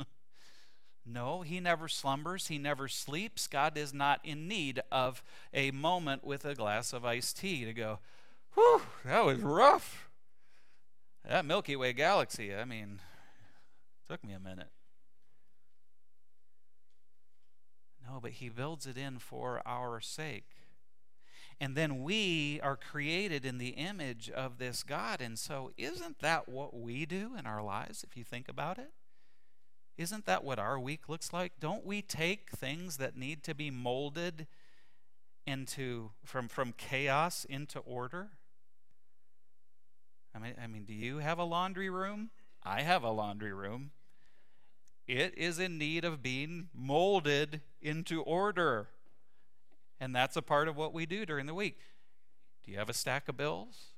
No, 1.05 1.41
he 1.41 1.59
never 1.59 1.87
slumbers, 1.87 2.47
he 2.47 2.57
never 2.57 2.87
sleeps. 2.87 3.47
God 3.47 3.77
is 3.77 3.93
not 3.93 4.19
in 4.23 4.47
need 4.47 4.81
of 4.91 5.23
a 5.53 5.71
moment 5.71 6.23
with 6.23 6.45
a 6.45 6.55
glass 6.55 6.93
of 6.93 7.03
iced 7.03 7.37
tea 7.37 7.65
to 7.65 7.73
go, 7.73 7.99
whew, 8.53 8.81
that 9.03 9.25
was 9.25 9.39
rough. 9.39 10.09
That 11.27 11.45
Milky 11.45 11.75
Way 11.75 11.93
galaxy, 11.93 12.53
I 12.53 12.65
mean, 12.65 12.99
took 14.07 14.23
me 14.23 14.33
a 14.33 14.39
minute. 14.39 14.69
No, 18.11 18.19
but 18.19 18.31
he 18.31 18.49
builds 18.49 18.85
it 18.87 18.97
in 18.97 19.19
for 19.19 19.61
our 19.65 20.01
sake. 20.01 20.49
And 21.59 21.75
then 21.75 22.03
we 22.03 22.59
are 22.61 22.75
created 22.75 23.45
in 23.45 23.57
the 23.57 23.69
image 23.69 24.29
of 24.29 24.57
this 24.57 24.83
God. 24.83 25.21
And 25.21 25.37
so, 25.37 25.71
isn't 25.77 26.19
that 26.19 26.49
what 26.49 26.73
we 26.73 27.05
do 27.05 27.31
in 27.37 27.45
our 27.45 27.63
lives, 27.63 28.03
if 28.03 28.17
you 28.17 28.23
think 28.23 28.49
about 28.49 28.79
it? 28.79 28.91
Isn't 29.97 30.25
that 30.25 30.43
what 30.43 30.59
our 30.59 30.79
week 30.79 31.07
looks 31.07 31.31
like? 31.31 31.53
Don't 31.59 31.85
we 31.85 32.01
take 32.01 32.49
things 32.49 32.97
that 32.97 33.15
need 33.15 33.43
to 33.43 33.53
be 33.53 33.69
molded 33.69 34.47
into 35.45 36.11
from 36.25 36.47
from 36.47 36.73
chaos 36.73 37.45
into 37.45 37.79
order? 37.79 38.29
I 40.33 40.39
mean, 40.39 40.55
I 40.61 40.67
mean, 40.67 40.83
do 40.85 40.93
you 40.93 41.19
have 41.19 41.37
a 41.37 41.43
laundry 41.43 41.89
room? 41.89 42.31
I 42.63 42.81
have 42.81 43.03
a 43.03 43.11
laundry 43.11 43.53
room. 43.53 43.91
It 45.07 45.37
is 45.37 45.59
in 45.59 45.77
need 45.77 46.05
of 46.05 46.23
being 46.23 46.69
molded 46.73 47.61
into 47.81 48.21
order. 48.21 48.89
And 49.99 50.15
that's 50.15 50.35
a 50.35 50.41
part 50.41 50.67
of 50.67 50.77
what 50.77 50.93
we 50.93 51.05
do 51.05 51.25
during 51.25 51.45
the 51.45 51.53
week. 51.53 51.79
Do 52.63 52.71
you 52.71 52.77
have 52.77 52.89
a 52.89 52.93
stack 52.93 53.27
of 53.27 53.37
bills? 53.37 53.93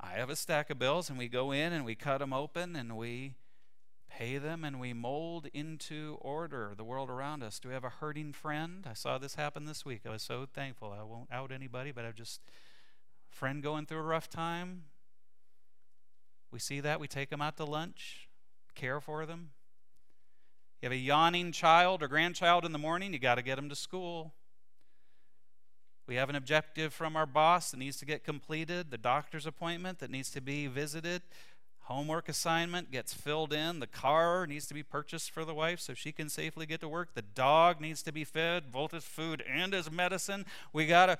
I 0.00 0.12
have 0.12 0.30
a 0.30 0.36
stack 0.36 0.70
of 0.70 0.78
bills, 0.78 1.10
and 1.10 1.18
we 1.18 1.28
go 1.28 1.50
in 1.50 1.72
and 1.72 1.84
we 1.84 1.94
cut 1.94 2.18
them 2.18 2.32
open 2.32 2.76
and 2.76 2.96
we 2.96 3.34
pay 4.08 4.38
them 4.38 4.64
and 4.64 4.80
we 4.80 4.92
mold 4.92 5.48
into 5.52 6.18
order 6.20 6.72
the 6.76 6.84
world 6.84 7.10
around 7.10 7.42
us. 7.42 7.58
Do 7.58 7.68
we 7.68 7.74
have 7.74 7.84
a 7.84 7.90
hurting 7.90 8.32
friend? 8.32 8.86
I 8.88 8.94
saw 8.94 9.18
this 9.18 9.34
happen 9.34 9.64
this 9.64 9.84
week. 9.84 10.02
I 10.06 10.10
was 10.10 10.22
so 10.22 10.46
thankful. 10.52 10.94
I 10.98 11.02
won't 11.02 11.30
out 11.30 11.52
anybody, 11.52 11.92
but 11.92 12.04
I've 12.04 12.14
just 12.14 12.40
friend 13.28 13.62
going 13.62 13.86
through 13.86 13.98
a 13.98 14.02
rough 14.02 14.28
time. 14.28 14.84
We 16.50 16.58
see 16.58 16.80
that, 16.80 16.98
we 16.98 17.08
take 17.08 17.28
them 17.30 17.42
out 17.42 17.56
to 17.58 17.64
lunch, 17.64 18.28
care 18.74 19.00
for 19.00 19.26
them. 19.26 19.50
You 20.80 20.86
have 20.86 20.92
a 20.92 20.96
yawning 20.96 21.52
child 21.52 22.02
or 22.02 22.08
grandchild 22.08 22.64
in 22.64 22.72
the 22.72 22.78
morning, 22.78 23.12
you 23.12 23.18
got 23.18 23.36
to 23.36 23.42
get 23.42 23.56
them 23.56 23.68
to 23.68 23.74
school. 23.74 24.32
We 26.06 26.14
have 26.14 26.30
an 26.30 26.36
objective 26.36 26.94
from 26.94 27.16
our 27.16 27.26
boss 27.26 27.70
that 27.70 27.76
needs 27.76 27.98
to 27.98 28.06
get 28.06 28.24
completed, 28.24 28.90
the 28.90 28.98
doctor's 28.98 29.46
appointment 29.46 29.98
that 29.98 30.10
needs 30.10 30.30
to 30.30 30.40
be 30.40 30.66
visited 30.66 31.22
homework 31.88 32.28
assignment 32.28 32.90
gets 32.90 33.14
filled 33.14 33.50
in. 33.50 33.80
The 33.80 33.86
car 33.86 34.46
needs 34.46 34.66
to 34.66 34.74
be 34.74 34.82
purchased 34.82 35.30
for 35.30 35.46
the 35.46 35.54
wife 35.54 35.80
so 35.80 35.94
she 35.94 36.12
can 36.12 36.28
safely 36.28 36.66
get 36.66 36.80
to 36.82 36.88
work. 36.88 37.14
The 37.14 37.22
dog 37.22 37.80
needs 37.80 38.02
to 38.02 38.12
be 38.12 38.24
fed, 38.24 38.70
both 38.70 38.92
his 38.92 39.04
food 39.04 39.42
and 39.50 39.72
his 39.72 39.90
medicine. 39.90 40.44
We 40.74 40.84
got 40.84 41.06
to 41.06 41.18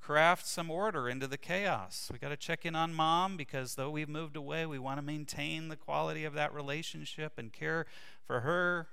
craft 0.00 0.46
some 0.46 0.70
order 0.70 1.08
into 1.08 1.26
the 1.26 1.36
chaos. 1.36 2.08
We 2.12 2.20
got 2.20 2.28
to 2.28 2.36
check 2.36 2.64
in 2.64 2.76
on 2.76 2.94
mom 2.94 3.36
because 3.36 3.74
though 3.74 3.90
we've 3.90 4.08
moved 4.08 4.36
away, 4.36 4.64
we 4.64 4.78
want 4.78 4.98
to 4.98 5.02
maintain 5.02 5.66
the 5.66 5.76
quality 5.76 6.24
of 6.24 6.34
that 6.34 6.54
relationship 6.54 7.32
and 7.36 7.52
care 7.52 7.84
for 8.28 8.40
her. 8.40 8.88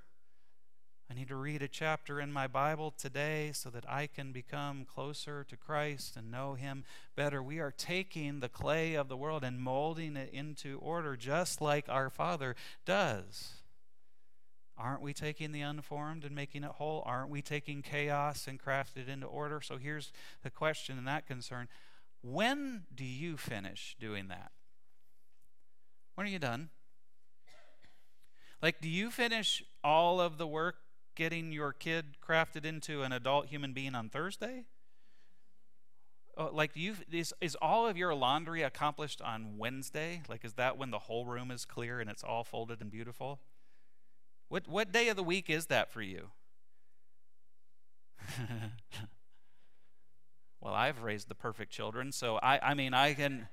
I 1.08 1.14
need 1.14 1.28
to 1.28 1.36
read 1.36 1.62
a 1.62 1.68
chapter 1.68 2.18
in 2.20 2.32
my 2.32 2.48
Bible 2.48 2.90
today 2.90 3.50
so 3.52 3.68
that 3.70 3.88
I 3.88 4.08
can 4.08 4.32
become 4.32 4.84
closer 4.84 5.44
to 5.44 5.56
Christ 5.56 6.16
and 6.16 6.32
know 6.32 6.54
Him 6.54 6.84
better. 7.14 7.42
We 7.42 7.60
are 7.60 7.70
taking 7.70 8.40
the 8.40 8.48
clay 8.48 8.94
of 8.94 9.08
the 9.08 9.16
world 9.16 9.44
and 9.44 9.60
molding 9.60 10.16
it 10.16 10.30
into 10.32 10.78
order 10.78 11.14
just 11.14 11.60
like 11.60 11.88
our 11.88 12.10
Father 12.10 12.56
does. 12.86 13.62
Aren't 14.78 15.02
we 15.02 15.12
taking 15.12 15.52
the 15.52 15.60
unformed 15.60 16.24
and 16.24 16.34
making 16.34 16.64
it 16.64 16.72
whole? 16.72 17.02
Aren't 17.06 17.30
we 17.30 17.42
taking 17.42 17.82
chaos 17.82 18.48
and 18.48 18.60
crafting 18.60 19.02
it 19.02 19.08
into 19.08 19.26
order? 19.26 19.60
So 19.60 19.76
here's 19.76 20.12
the 20.42 20.50
question 20.50 20.98
in 20.98 21.04
that 21.04 21.26
concern 21.26 21.68
When 22.22 22.84
do 22.92 23.04
you 23.04 23.36
finish 23.36 23.96
doing 24.00 24.28
that? 24.28 24.50
When 26.14 26.26
are 26.26 26.30
you 26.30 26.38
done? 26.38 26.70
Like, 28.62 28.80
do 28.80 28.88
you 28.88 29.10
finish 29.10 29.62
all 29.84 30.20
of 30.20 30.38
the 30.38 30.46
work 30.46 30.76
getting 31.14 31.52
your 31.52 31.72
kid 31.72 32.16
crafted 32.26 32.64
into 32.64 33.02
an 33.02 33.12
adult 33.12 33.46
human 33.46 33.72
being 33.72 33.94
on 33.94 34.08
Thursday? 34.08 34.64
Oh, 36.38 36.50
like 36.52 36.72
you 36.74 36.96
is, 37.10 37.32
is 37.40 37.56
all 37.62 37.88
of 37.88 37.96
your 37.96 38.14
laundry 38.14 38.62
accomplished 38.62 39.22
on 39.22 39.56
Wednesday? 39.56 40.22
Like 40.28 40.44
is 40.44 40.52
that 40.54 40.76
when 40.76 40.90
the 40.90 40.98
whole 40.98 41.24
room 41.24 41.50
is 41.50 41.64
clear 41.64 41.98
and 41.98 42.10
it's 42.10 42.22
all 42.22 42.44
folded 42.44 42.82
and 42.82 42.90
beautiful? 42.90 43.40
What 44.48 44.68
what 44.68 44.92
day 44.92 45.08
of 45.08 45.16
the 45.16 45.22
week 45.22 45.48
is 45.48 45.66
that 45.66 45.90
for 45.90 46.02
you? 46.02 46.28
well, 50.60 50.74
I've 50.74 51.02
raised 51.02 51.28
the 51.28 51.34
perfect 51.34 51.72
children, 51.72 52.12
so 52.12 52.38
I 52.42 52.58
I 52.58 52.74
mean 52.74 52.92
I 52.92 53.14
can 53.14 53.48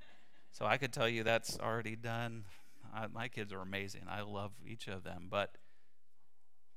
so 0.52 0.66
I 0.66 0.78
could 0.78 0.92
tell 0.92 1.08
you 1.08 1.24
that's 1.24 1.58
already 1.58 1.96
done. 1.96 2.44
I, 2.93 3.08
my 3.08 3.27
kids 3.27 3.51
are 3.51 3.62
amazing. 3.62 4.03
I 4.10 4.21
love 4.21 4.51
each 4.65 4.88
of 4.88 5.03
them, 5.03 5.27
but 5.29 5.58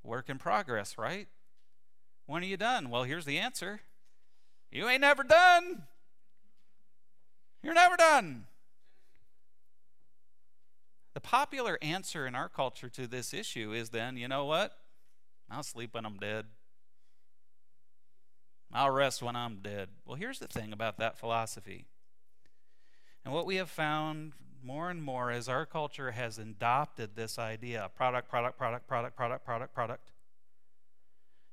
work 0.02 0.28
in 0.28 0.38
progress, 0.38 0.96
right? 0.96 1.28
When 2.26 2.42
are 2.42 2.46
you 2.46 2.56
done? 2.56 2.90
Well, 2.90 3.04
here's 3.04 3.24
the 3.24 3.38
answer. 3.38 3.80
You 4.70 4.88
ain't 4.88 5.00
never 5.00 5.22
done. 5.22 5.84
You're 7.62 7.74
never 7.74 7.96
done. 7.96 8.44
The 11.14 11.20
popular 11.20 11.78
answer 11.80 12.26
in 12.26 12.34
our 12.34 12.48
culture 12.48 12.88
to 12.90 13.06
this 13.06 13.32
issue 13.32 13.72
is 13.72 13.90
then, 13.90 14.16
you 14.16 14.28
know 14.28 14.44
what? 14.44 14.76
I'll 15.50 15.62
sleep 15.62 15.94
when 15.94 16.04
I'm 16.04 16.18
dead. 16.18 16.46
I'll 18.72 18.90
rest 18.90 19.22
when 19.22 19.36
I'm 19.36 19.60
dead. 19.62 19.88
Well, 20.04 20.16
here's 20.16 20.38
the 20.38 20.48
thing 20.48 20.72
about 20.72 20.98
that 20.98 21.18
philosophy. 21.18 21.86
And 23.24 23.32
what 23.32 23.46
we 23.46 23.56
have 23.56 23.70
found 23.70 24.34
more 24.66 24.90
and 24.90 25.00
more 25.02 25.30
as 25.30 25.48
our 25.48 25.64
culture 25.64 26.10
has 26.10 26.38
adopted 26.38 27.14
this 27.14 27.38
idea 27.38 27.88
product, 27.94 28.28
product, 28.28 28.58
product, 28.58 28.88
product, 28.88 29.16
product, 29.16 29.44
product, 29.44 29.74
product 29.74 30.10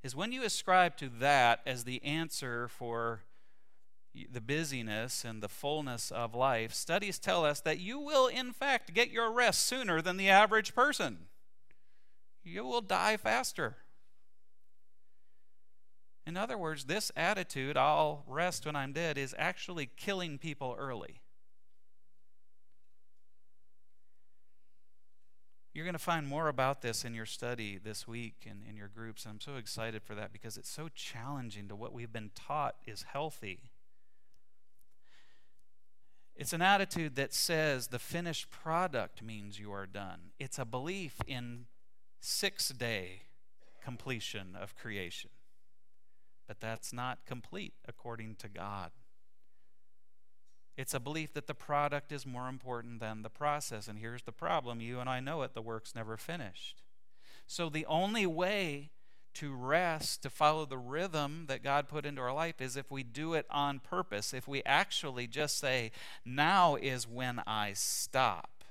is 0.03 0.15
when 0.15 0.31
you 0.31 0.43
ascribe 0.43 0.97
to 0.97 1.07
that 1.19 1.61
as 1.65 1.83
the 1.83 2.03
answer 2.03 2.67
for 2.67 3.21
the 4.31 4.41
busyness 4.41 5.23
and 5.23 5.41
the 5.41 5.47
fullness 5.47 6.11
of 6.11 6.35
life, 6.35 6.73
studies 6.73 7.17
tell 7.17 7.45
us 7.45 7.61
that 7.61 7.79
you 7.79 7.99
will, 7.99 8.27
in 8.27 8.51
fact, 8.51 8.93
get 8.93 9.11
your 9.11 9.31
rest 9.31 9.65
sooner 9.65 10.01
than 10.01 10.17
the 10.17 10.29
average 10.29 10.75
person. 10.75 11.17
You 12.43 12.65
will 12.65 12.81
die 12.81 13.17
faster. 13.17 13.77
In 16.27 16.35
other 16.35 16.57
words, 16.57 16.85
this 16.85 17.11
attitude, 17.15 17.77
I'll 17.77 18.23
rest 18.27 18.65
when 18.65 18.75
I'm 18.75 18.93
dead, 18.93 19.17
is 19.17 19.35
actually 19.37 19.89
killing 19.97 20.37
people 20.37 20.75
early. 20.77 21.21
You're 25.73 25.85
going 25.85 25.93
to 25.93 25.99
find 25.99 26.27
more 26.27 26.49
about 26.49 26.81
this 26.83 27.03
in 27.03 27.15
your 27.15 27.25
study 27.25 27.79
this 27.83 28.07
week 28.07 28.45
and 28.47 28.61
in 28.69 28.77
your 28.77 28.87
groups. 28.87 29.25
And 29.25 29.33
I'm 29.33 29.41
so 29.41 29.55
excited 29.55 30.03
for 30.03 30.13
that 30.13 30.31
because 30.31 30.55
it's 30.55 30.69
so 30.69 30.87
challenging 30.93 31.67
to 31.67 31.75
what 31.75 31.93
we've 31.93 32.13
been 32.13 32.29
taught 32.35 32.75
is 32.85 33.05
healthy. 33.11 33.71
It's 36.35 36.53
an 36.53 36.61
attitude 36.61 37.15
that 37.15 37.33
says 37.33 37.87
the 37.87 37.99
finished 37.99 38.51
product 38.51 39.23
means 39.23 39.59
you 39.59 39.71
are 39.71 39.87
done. 39.87 40.31
It's 40.39 40.59
a 40.59 40.65
belief 40.65 41.17
in 41.25 41.65
six 42.19 42.69
day 42.69 43.23
completion 43.83 44.55
of 44.59 44.75
creation. 44.75 45.31
But 46.47 46.59
that's 46.59 46.93
not 46.93 47.25
complete 47.25 47.73
according 47.87 48.35
to 48.35 48.47
God. 48.47 48.91
It's 50.75 50.93
a 50.93 50.99
belief 50.99 51.33
that 51.33 51.47
the 51.47 51.53
product 51.53 52.11
is 52.11 52.25
more 52.25 52.47
important 52.47 52.99
than 52.99 53.21
the 53.21 53.29
process. 53.29 53.87
And 53.87 53.99
here's 53.99 54.23
the 54.23 54.31
problem 54.31 54.81
you 54.81 54.99
and 54.99 55.09
I 55.09 55.19
know 55.19 55.43
it 55.43 55.53
the 55.53 55.61
work's 55.61 55.95
never 55.95 56.17
finished. 56.17 56.81
So 57.45 57.69
the 57.69 57.85
only 57.85 58.25
way 58.25 58.89
to 59.35 59.53
rest, 59.53 60.21
to 60.23 60.29
follow 60.29 60.65
the 60.65 60.77
rhythm 60.77 61.45
that 61.47 61.63
God 61.63 61.87
put 61.87 62.05
into 62.05 62.21
our 62.21 62.33
life, 62.33 62.61
is 62.61 62.77
if 62.77 62.91
we 62.91 63.03
do 63.03 63.33
it 63.33 63.45
on 63.49 63.79
purpose. 63.79 64.33
If 64.33 64.47
we 64.47 64.63
actually 64.63 65.27
just 65.27 65.57
say, 65.57 65.91
now 66.25 66.75
is 66.75 67.07
when 67.07 67.41
I 67.45 67.73
stop. 67.73 68.63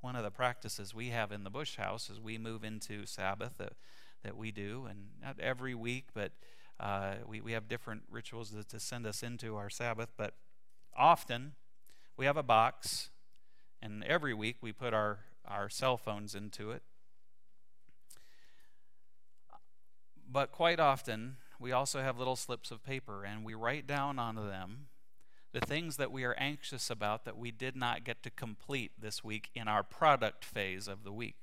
One 0.00 0.16
of 0.16 0.22
the 0.22 0.30
practices 0.30 0.94
we 0.94 1.08
have 1.08 1.32
in 1.32 1.42
the 1.42 1.50
Bush 1.50 1.76
House 1.76 2.10
as 2.10 2.20
we 2.20 2.38
move 2.38 2.64
into 2.64 3.06
Sabbath 3.06 3.54
that, 3.58 3.72
that 4.22 4.36
we 4.36 4.50
do, 4.50 4.86
and 4.88 5.08
not 5.22 5.40
every 5.40 5.74
week, 5.74 6.08
but 6.14 6.32
uh, 6.78 7.14
we, 7.26 7.40
we 7.40 7.52
have 7.52 7.68
different 7.68 8.02
rituals 8.10 8.50
to, 8.50 8.64
to 8.64 8.78
send 8.78 9.06
us 9.06 9.22
into 9.22 9.56
our 9.56 9.70
Sabbath, 9.70 10.10
but 10.16 10.34
often 10.96 11.52
we 12.16 12.26
have 12.26 12.36
a 12.36 12.42
box, 12.42 13.10
and 13.82 14.04
every 14.04 14.34
week 14.34 14.56
we 14.60 14.72
put 14.72 14.92
our, 14.92 15.20
our 15.46 15.68
cell 15.68 15.96
phones 15.96 16.34
into 16.34 16.70
it. 16.70 16.82
But 20.30 20.52
quite 20.52 20.80
often, 20.80 21.36
we 21.58 21.72
also 21.72 22.00
have 22.00 22.18
little 22.18 22.36
slips 22.36 22.70
of 22.70 22.84
paper, 22.84 23.24
and 23.24 23.44
we 23.44 23.54
write 23.54 23.86
down 23.86 24.18
on 24.18 24.34
them 24.34 24.88
the 25.52 25.60
things 25.60 25.96
that 25.96 26.12
we 26.12 26.24
are 26.24 26.34
anxious 26.34 26.90
about 26.90 27.24
that 27.24 27.38
we 27.38 27.50
did 27.50 27.76
not 27.76 28.04
get 28.04 28.22
to 28.22 28.30
complete 28.30 28.92
this 29.00 29.24
week 29.24 29.48
in 29.54 29.68
our 29.68 29.82
product 29.82 30.44
phase 30.44 30.88
of 30.88 31.04
the 31.04 31.12
week 31.12 31.36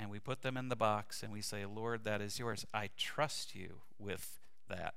and 0.00 0.10
we 0.10 0.18
put 0.18 0.40
them 0.40 0.56
in 0.56 0.70
the 0.70 0.76
box 0.76 1.22
and 1.22 1.30
we 1.30 1.42
say, 1.42 1.66
Lord, 1.66 2.04
that 2.04 2.22
is 2.22 2.38
yours. 2.38 2.64
I 2.72 2.88
trust 2.96 3.54
you 3.54 3.82
with 3.98 4.40
that. 4.68 4.94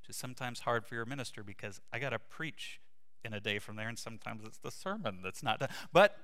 Which 0.00 0.10
is 0.10 0.16
sometimes 0.16 0.60
hard 0.60 0.84
for 0.84 0.96
your 0.96 1.06
minister 1.06 1.44
because 1.44 1.80
I 1.92 2.00
got 2.00 2.10
to 2.10 2.18
preach 2.18 2.80
in 3.24 3.32
a 3.32 3.40
day 3.40 3.60
from 3.60 3.76
there, 3.76 3.86
and 3.86 3.98
sometimes 3.98 4.42
it's 4.44 4.58
the 4.58 4.70
sermon 4.70 5.20
that's 5.22 5.42
not 5.42 5.60
done. 5.60 5.68
But 5.92 6.16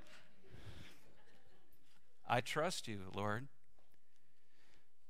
I 2.28 2.40
trust 2.40 2.88
you, 2.88 3.02
Lord. 3.14 3.46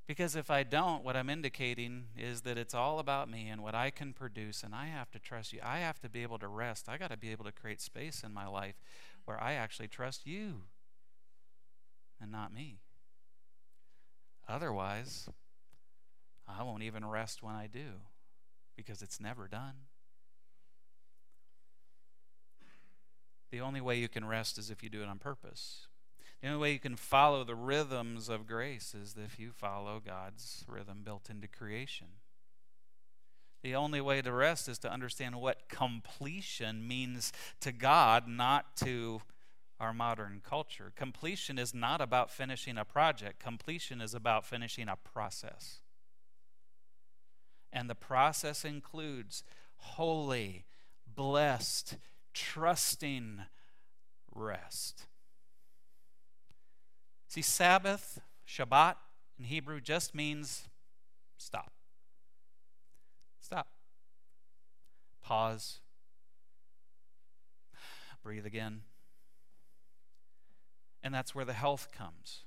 Because 0.07 0.37
if 0.37 0.51
I 0.51 0.63
don't, 0.63 1.03
what 1.03 1.17
I'm 1.17 1.31
indicating 1.31 2.07
is 2.17 2.43
that 2.43 2.59
it's 2.59 2.75
all 2.75 2.99
about 2.99 3.31
me 3.31 3.49
and 3.49 3.63
what 3.63 3.75
I 3.75 3.91
can 3.91 4.13
produce, 4.13 4.63
and 4.63 4.75
I 4.75 4.87
have 4.87 5.11
to 5.13 5.19
trust 5.19 5.53
you. 5.53 5.61
I 5.65 5.79
have 5.79 5.99
to 6.01 6.11
be 6.11 6.23
able 6.23 6.39
to 6.41 6.49
rest. 6.49 6.89
I 6.89 6.99
got 6.99 7.11
to 7.11 7.17
be 7.17 7.33
able 7.33 7.45
to 7.47 7.53
create 7.53 7.81
space 7.81 8.23
in 8.23 8.35
my 8.35 8.47
life 8.47 8.75
where 9.25 9.43
I 9.43 9.55
actually 9.55 9.89
trust 9.89 10.27
you 10.27 10.65
and 12.21 12.31
not 12.31 12.53
me. 12.53 12.81
Otherwise, 14.49 15.29
I 16.49 16.63
won't 16.63 16.83
even 16.83 17.05
rest 17.05 17.43
when 17.43 17.55
I 17.55 17.67
do 17.67 18.01
because 18.77 19.03
it's 19.03 19.21
never 19.21 19.49
done. 19.49 19.75
The 23.51 23.61
only 23.61 23.81
way 23.81 23.99
you 23.99 24.09
can 24.09 24.25
rest 24.25 24.59
is 24.59 24.71
if 24.71 24.83
you 24.83 24.91
do 24.91 25.03
it 25.03 25.09
on 25.09 25.19
purpose. 25.19 25.87
The 26.43 26.49
only 26.49 26.61
way 26.61 26.73
you 26.73 26.79
can 26.79 26.97
follow 26.97 27.45
the 27.45 27.55
rhythms 27.55 28.29
of 28.29 28.47
grace 28.47 28.95
is 28.95 29.15
if 29.17 29.39
you 29.39 29.51
follow 29.53 30.01
God's 30.05 30.65
rhythm 30.69 31.01
built 31.03 31.31
into 31.31 31.49
creation. 31.49 32.09
The 33.63 33.75
only 33.75 34.01
way 34.01 34.23
to 34.23 34.33
rest 34.33 34.69
is 34.69 34.79
to 34.81 34.93
understand 34.93 35.41
what 35.41 35.69
completion 35.69 36.87
means 36.87 37.33
to 37.61 37.73
God, 37.73 38.29
not 38.29 38.77
to 38.79 39.23
our 39.79 39.93
modern 39.93 40.41
culture. 40.47 40.93
Completion 40.97 41.59
is 41.59 41.75
not 41.75 42.01
about 42.01 42.31
finishing 42.31 42.79
a 42.79 42.85
project, 42.85 43.39
completion 43.39 44.01
is 44.01 44.15
about 44.15 44.45
finishing 44.45 44.89
a 44.89 44.97
process. 44.97 45.81
And 47.73 47.91
the 47.91 47.95
process 47.95 48.65
includes 48.65 49.43
holy, 49.77 50.65
blessed, 51.07 51.97
trusting 52.33 53.41
rest. 54.35 55.07
See, 57.29 57.43
Sabbath, 57.43 58.21
Shabbat 58.49 58.95
in 59.39 59.45
Hebrew 59.45 59.81
just 59.81 60.15
means 60.15 60.69
stop. 61.37 61.73
Stop. 63.41 63.69
Pause. 65.23 65.81
Breathe 68.23 68.47
again. 68.47 68.83
And 71.07 71.15
that's 71.15 71.37
where 71.37 71.45
the 71.45 71.53
health 71.53 71.91
comes. 71.97 72.43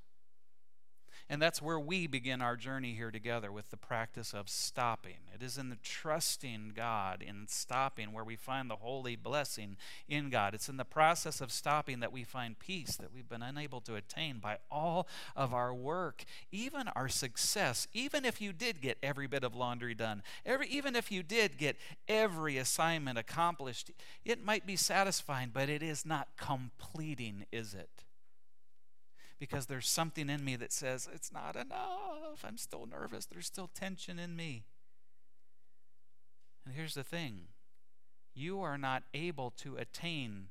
And 1.30 1.42
that's 1.42 1.62
where 1.62 1.80
we 1.80 2.08
begin 2.08 2.42
our 2.42 2.58
journey 2.58 2.94
here 2.94 3.10
together 3.10 3.54
with 3.54 3.72
the 3.72 3.78
practice 3.78 4.34
of 4.34 4.50
stopping. 4.50 5.20
It 5.34 5.42
is 5.42 5.58
in 5.58 5.70
the 5.70 5.78
trusting 5.78 6.74
God, 6.76 7.24
in 7.26 7.46
stopping, 7.48 8.12
where 8.12 8.26
we 8.26 8.36
find 8.36 8.70
the 8.70 8.76
holy 8.76 9.16
blessing 9.16 9.78
in 10.10 10.30
God. 10.30 10.54
It's 10.54 10.68
in 10.68 10.76
the 10.76 10.84
process 10.84 11.40
of 11.40 11.54
stopping 11.54 12.02
that 12.02 12.12
we 12.12 12.26
find 12.26 12.60
peace 12.60 12.98
that 12.98 13.14
we've 13.14 13.30
been 13.30 13.42
unable 13.42 13.80
to 13.80 13.96
attain 13.96 14.40
by 14.40 14.58
all 14.70 15.08
of 15.38 15.54
our 15.54 15.74
work, 15.74 16.26
even 16.52 16.90
our 16.90 17.08
success. 17.08 17.88
Even 17.94 18.26
if 18.26 18.42
you 18.42 18.52
did 18.52 18.82
get 18.82 18.98
every 19.02 19.28
bit 19.28 19.46
of 19.46 19.56
laundry 19.56 19.96
done, 19.96 20.22
every, 20.46 20.68
even 20.68 20.98
if 20.98 21.14
you 21.14 21.24
did 21.24 21.58
get 21.58 21.78
every 22.10 22.58
assignment 22.58 23.18
accomplished, 23.18 23.92
it 24.26 24.44
might 24.44 24.66
be 24.66 24.76
satisfying, 24.76 25.50
but 25.54 25.70
it 25.70 25.82
is 25.82 26.06
not 26.06 26.28
completing, 26.36 27.46
is 27.54 27.74
it? 27.74 28.04
Because 29.40 29.68
there's 29.68 29.88
something 29.88 30.30
in 30.30 30.44
me 30.44 30.56
that 30.58 30.74
says, 30.74 31.08
it's 31.14 31.32
not 31.32 31.56
enough. 31.56 32.44
I'm 32.44 32.58
still 32.58 32.86
nervous. 32.86 33.26
There's 33.26 33.46
still 33.46 33.70
tension 33.74 34.20
in 34.20 34.36
me. 34.36 34.66
And 36.66 36.76
here's 36.76 36.94
the 36.94 37.04
thing 37.04 37.48
you 38.36 38.62
are 38.62 38.78
not 38.78 39.04
able 39.14 39.52
to 39.52 39.76
attain 39.78 40.48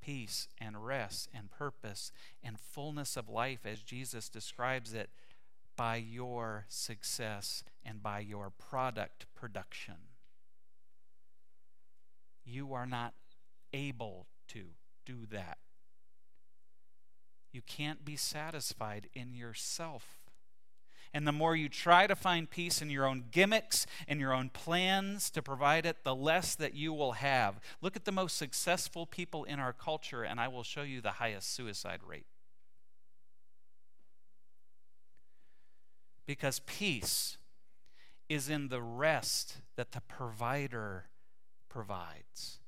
peace 0.00 0.48
and 0.58 0.84
rest 0.84 1.28
and 1.32 1.50
purpose 1.50 2.12
and 2.42 2.58
fullness 2.58 3.16
of 3.16 3.28
life 3.28 3.60
as 3.64 3.80
Jesus 3.80 4.28
describes 4.28 4.92
it 4.92 5.10
by 5.76 5.96
your 5.96 6.66
success 6.68 7.64
and 7.84 8.02
by 8.02 8.18
your 8.18 8.50
product 8.50 9.26
production. 9.34 9.94
You 12.44 12.74
are 12.74 12.86
not 12.86 13.14
able 13.72 14.26
to 14.48 14.64
do 15.06 15.26
that. 15.30 15.58
You 17.52 17.62
can't 17.62 18.04
be 18.04 18.16
satisfied 18.16 19.08
in 19.14 19.34
yourself. 19.34 20.22
And 21.14 21.26
the 21.26 21.32
more 21.32 21.54
you 21.54 21.68
try 21.68 22.06
to 22.06 22.16
find 22.16 22.48
peace 22.48 22.80
in 22.80 22.88
your 22.88 23.06
own 23.06 23.24
gimmicks 23.30 23.86
and 24.08 24.18
your 24.18 24.32
own 24.32 24.48
plans 24.48 25.30
to 25.32 25.42
provide 25.42 25.84
it, 25.84 26.04
the 26.04 26.14
less 26.14 26.54
that 26.54 26.74
you 26.74 26.94
will 26.94 27.12
have. 27.12 27.60
Look 27.82 27.96
at 27.96 28.06
the 28.06 28.12
most 28.12 28.38
successful 28.38 29.04
people 29.04 29.44
in 29.44 29.60
our 29.60 29.74
culture, 29.74 30.22
and 30.22 30.40
I 30.40 30.48
will 30.48 30.62
show 30.62 30.82
you 30.82 31.02
the 31.02 31.12
highest 31.12 31.54
suicide 31.54 32.00
rate. 32.06 32.24
Because 36.26 36.60
peace 36.60 37.36
is 38.30 38.48
in 38.48 38.68
the 38.68 38.80
rest 38.80 39.58
that 39.76 39.92
the 39.92 40.00
provider 40.00 41.10
provides. 41.68 42.61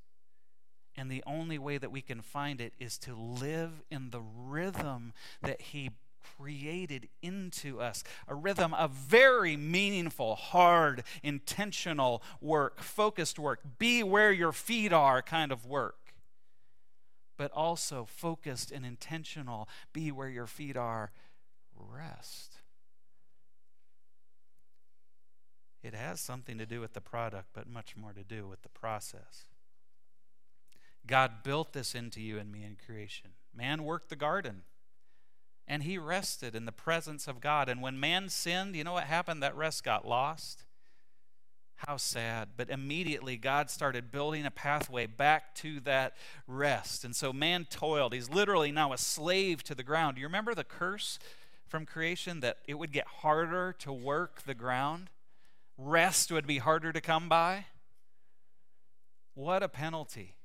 And 0.96 1.10
the 1.10 1.24
only 1.26 1.58
way 1.58 1.78
that 1.78 1.90
we 1.90 2.00
can 2.00 2.22
find 2.22 2.60
it 2.60 2.72
is 2.78 2.98
to 2.98 3.14
live 3.14 3.82
in 3.90 4.10
the 4.10 4.20
rhythm 4.20 5.12
that 5.42 5.60
He 5.60 5.90
created 6.38 7.08
into 7.22 7.80
us 7.80 8.02
a 8.26 8.34
rhythm 8.34 8.72
of 8.74 8.90
very 8.90 9.56
meaningful, 9.56 10.34
hard, 10.36 11.04
intentional 11.22 12.22
work, 12.40 12.80
focused 12.80 13.38
work, 13.38 13.60
be 13.78 14.02
where 14.02 14.32
your 14.32 14.52
feet 14.52 14.92
are 14.92 15.22
kind 15.22 15.52
of 15.52 15.66
work. 15.66 16.14
But 17.36 17.50
also 17.52 18.04
focused 18.04 18.70
and 18.70 18.86
intentional, 18.86 19.68
be 19.92 20.12
where 20.12 20.28
your 20.28 20.46
feet 20.46 20.76
are, 20.76 21.10
rest. 21.76 22.58
It 25.82 25.94
has 25.94 26.20
something 26.20 26.56
to 26.58 26.66
do 26.66 26.80
with 26.80 26.94
the 26.94 27.00
product, 27.00 27.48
but 27.52 27.68
much 27.68 27.96
more 27.96 28.12
to 28.12 28.24
do 28.24 28.46
with 28.48 28.62
the 28.62 28.68
process. 28.70 29.44
God 31.06 31.42
built 31.42 31.72
this 31.72 31.94
into 31.94 32.20
you 32.20 32.38
and 32.38 32.50
me 32.50 32.64
in 32.64 32.76
creation. 32.84 33.30
Man 33.54 33.84
worked 33.84 34.08
the 34.08 34.16
garden 34.16 34.62
and 35.66 35.82
he 35.82 35.98
rested 35.98 36.54
in 36.54 36.64
the 36.64 36.72
presence 36.72 37.26
of 37.26 37.40
God. 37.40 37.68
And 37.68 37.80
when 37.80 37.98
man 37.98 38.28
sinned, 38.28 38.76
you 38.76 38.84
know 38.84 38.92
what 38.92 39.04
happened? 39.04 39.42
That 39.42 39.56
rest 39.56 39.84
got 39.84 40.06
lost. 40.06 40.64
How 41.76 41.96
sad. 41.96 42.50
But 42.56 42.70
immediately 42.70 43.36
God 43.36 43.70
started 43.70 44.10
building 44.10 44.46
a 44.46 44.50
pathway 44.50 45.06
back 45.06 45.54
to 45.56 45.80
that 45.80 46.16
rest. 46.46 47.04
And 47.04 47.14
so 47.14 47.32
man 47.32 47.66
toiled. 47.68 48.14
He's 48.14 48.30
literally 48.30 48.72
now 48.72 48.92
a 48.92 48.98
slave 48.98 49.62
to 49.64 49.74
the 49.74 49.82
ground. 49.82 50.16
Do 50.16 50.20
you 50.20 50.26
remember 50.26 50.54
the 50.54 50.64
curse 50.64 51.18
from 51.66 51.86
creation 51.86 52.40
that 52.40 52.58
it 52.66 52.74
would 52.74 52.92
get 52.92 53.06
harder 53.06 53.74
to 53.80 53.92
work 53.92 54.42
the 54.42 54.54
ground? 54.54 55.10
rest 55.76 56.30
would 56.30 56.46
be 56.46 56.58
harder 56.58 56.92
to 56.92 57.00
come 57.00 57.28
by. 57.28 57.66
What 59.34 59.62
a 59.62 59.68
penalty. 59.68 60.36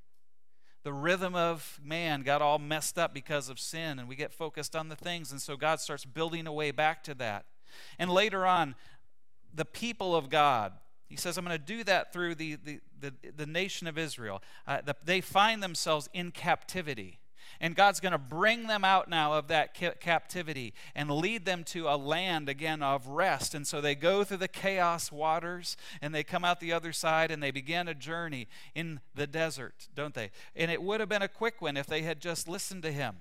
The 0.83 0.93
rhythm 0.93 1.35
of 1.35 1.79
man 1.83 2.21
got 2.21 2.41
all 2.41 2.57
messed 2.57 2.97
up 2.97 3.13
because 3.13 3.49
of 3.49 3.59
sin, 3.59 3.99
and 3.99 4.07
we 4.07 4.15
get 4.15 4.33
focused 4.33 4.75
on 4.75 4.89
the 4.89 4.95
things, 4.95 5.31
and 5.31 5.41
so 5.41 5.57
God 5.57 5.79
starts 5.79 6.05
building 6.05 6.47
a 6.47 6.53
way 6.53 6.71
back 6.71 7.03
to 7.03 7.13
that. 7.15 7.45
And 7.97 8.09
later 8.09 8.45
on, 8.45 8.75
the 9.53 9.65
people 9.65 10.15
of 10.15 10.29
God, 10.29 10.73
he 11.07 11.15
says, 11.15 11.37
I'm 11.37 11.45
going 11.45 11.57
to 11.57 11.63
do 11.63 11.83
that 11.85 12.13
through 12.13 12.35
the, 12.35 12.55
the, 12.55 12.79
the, 12.99 13.13
the 13.35 13.45
nation 13.45 13.87
of 13.87 13.97
Israel. 13.97 14.41
Uh, 14.67 14.81
the, 14.81 14.95
they 15.03 15.21
find 15.21 15.61
themselves 15.61 16.07
in 16.13 16.31
captivity. 16.31 17.19
And 17.61 17.75
God's 17.75 17.99
going 17.99 18.13
to 18.13 18.17
bring 18.17 18.67
them 18.67 18.85
out 18.85 19.09
now 19.09 19.33
of 19.33 19.49
that 19.49 19.73
captivity 19.73 20.73
and 20.95 21.11
lead 21.11 21.43
them 21.43 21.65
to 21.65 21.89
a 21.89 21.97
land 21.97 22.47
again 22.47 22.81
of 22.81 23.07
rest. 23.07 23.53
And 23.53 23.67
so 23.67 23.81
they 23.81 23.95
go 23.95 24.23
through 24.23 24.37
the 24.37 24.47
chaos 24.47 25.11
waters 25.11 25.75
and 26.01 26.15
they 26.15 26.23
come 26.23 26.45
out 26.45 26.61
the 26.61 26.71
other 26.71 26.93
side 26.93 27.31
and 27.31 27.43
they 27.43 27.51
begin 27.51 27.89
a 27.89 27.93
journey 27.93 28.47
in 28.75 29.01
the 29.13 29.27
desert, 29.27 29.89
don't 29.93 30.13
they? 30.13 30.31
And 30.55 30.71
it 30.71 30.81
would 30.81 31.01
have 31.01 31.09
been 31.09 31.21
a 31.21 31.27
quick 31.27 31.61
one 31.61 31.75
if 31.75 31.85
they 31.85 32.01
had 32.01 32.21
just 32.21 32.47
listened 32.47 32.83
to 32.83 32.91
him, 32.93 33.17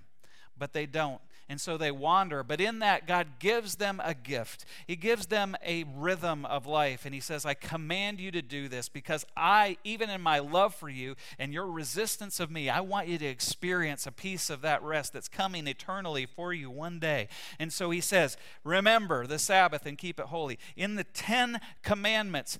but 0.56 0.72
they 0.72 0.86
don't 0.86 1.20
and 1.48 1.60
so 1.60 1.76
they 1.76 1.90
wander. 1.90 2.42
But 2.42 2.60
in 2.60 2.78
that, 2.80 3.06
God 3.06 3.38
gives 3.38 3.76
them 3.76 4.00
a 4.04 4.14
gift. 4.14 4.64
He 4.86 4.96
gives 4.96 5.26
them 5.26 5.56
a 5.64 5.84
rhythm 5.84 6.44
of 6.44 6.66
life. 6.66 7.06
And 7.06 7.14
He 7.14 7.20
says, 7.20 7.46
I 7.46 7.54
command 7.54 8.20
you 8.20 8.30
to 8.32 8.42
do 8.42 8.68
this 8.68 8.88
because 8.88 9.24
I, 9.36 9.78
even 9.82 10.10
in 10.10 10.20
my 10.20 10.40
love 10.40 10.74
for 10.74 10.90
you 10.90 11.16
and 11.38 11.52
your 11.52 11.66
resistance 11.66 12.38
of 12.38 12.50
me, 12.50 12.68
I 12.68 12.80
want 12.80 13.08
you 13.08 13.18
to 13.18 13.26
experience 13.26 14.06
a 14.06 14.12
piece 14.12 14.50
of 14.50 14.60
that 14.60 14.82
rest 14.82 15.14
that's 15.14 15.28
coming 15.28 15.66
eternally 15.66 16.26
for 16.26 16.52
you 16.52 16.70
one 16.70 16.98
day. 16.98 17.28
And 17.58 17.72
so 17.72 17.90
He 17.90 18.00
says, 18.00 18.36
Remember 18.62 19.26
the 19.26 19.38
Sabbath 19.38 19.86
and 19.86 19.96
keep 19.96 20.20
it 20.20 20.26
holy. 20.26 20.58
In 20.76 20.96
the 20.96 21.04
Ten 21.04 21.60
Commandments, 21.82 22.58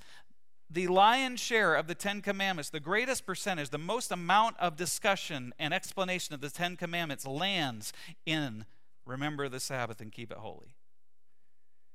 the 0.70 0.86
lion's 0.86 1.40
share 1.40 1.74
of 1.74 1.86
the 1.86 1.94
Ten 1.94 2.20
Commandments, 2.20 2.70
the 2.70 2.80
greatest 2.80 3.24
percentage, 3.24 3.70
the 3.70 3.78
most 3.78 4.12
amount 4.12 4.56
of 4.58 4.76
discussion 4.76 5.54
and 5.58 5.72
explanation 5.72 6.34
of 6.34 6.40
the 6.40 6.50
Ten 6.50 6.76
Commandments 6.76 7.26
lands 7.26 7.92
in 8.26 8.66
remember 9.08 9.48
the 9.48 9.60
Sabbath 9.60 10.00
and 10.00 10.12
keep 10.12 10.30
it 10.30 10.38
holy. 10.38 10.74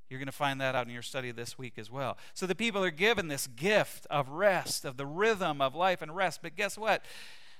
You're 0.09 0.19
going 0.19 0.27
to 0.27 0.31
find 0.31 0.61
that 0.61 0.75
out 0.75 0.85
in 0.85 0.93
your 0.93 1.01
study 1.01 1.31
this 1.31 1.57
week 1.57 1.73
as 1.77 1.89
well. 1.89 2.17
So 2.33 2.45
the 2.45 2.55
people 2.55 2.83
are 2.83 2.91
given 2.91 3.29
this 3.29 3.47
gift 3.47 4.05
of 4.11 4.29
rest, 4.29 4.85
of 4.85 4.97
the 4.97 5.05
rhythm 5.05 5.61
of 5.61 5.73
life 5.73 6.01
and 6.01 6.15
rest. 6.15 6.41
But 6.43 6.55
guess 6.55 6.77
what? 6.77 7.03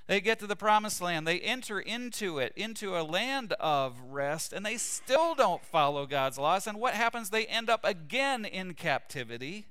They 0.07 0.19
get 0.19 0.39
to 0.39 0.47
the 0.47 0.55
promised 0.55 1.01
land. 1.01 1.25
They 1.25 1.39
enter 1.39 1.79
into 1.79 2.37
it, 2.39 2.53
into 2.55 2.97
a 2.97 3.01
land 3.01 3.53
of 3.53 3.99
rest, 4.09 4.51
and 4.51 4.65
they 4.65 4.77
still 4.77 5.33
don't 5.33 5.63
follow 5.63 6.05
God's 6.05 6.37
laws. 6.37 6.67
And 6.67 6.79
what 6.79 6.93
happens? 6.93 7.29
They 7.29 7.45
end 7.45 7.69
up 7.69 7.85
again 7.85 8.43
in 8.43 8.73
captivity, 8.73 9.65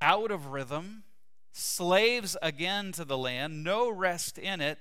out 0.00 0.30
of 0.30 0.48
rhythm, 0.48 1.04
slaves 1.52 2.36
again 2.42 2.92
to 2.92 3.04
the 3.04 3.18
land, 3.18 3.64
no 3.64 3.90
rest 3.90 4.38
in 4.38 4.60
it. 4.60 4.78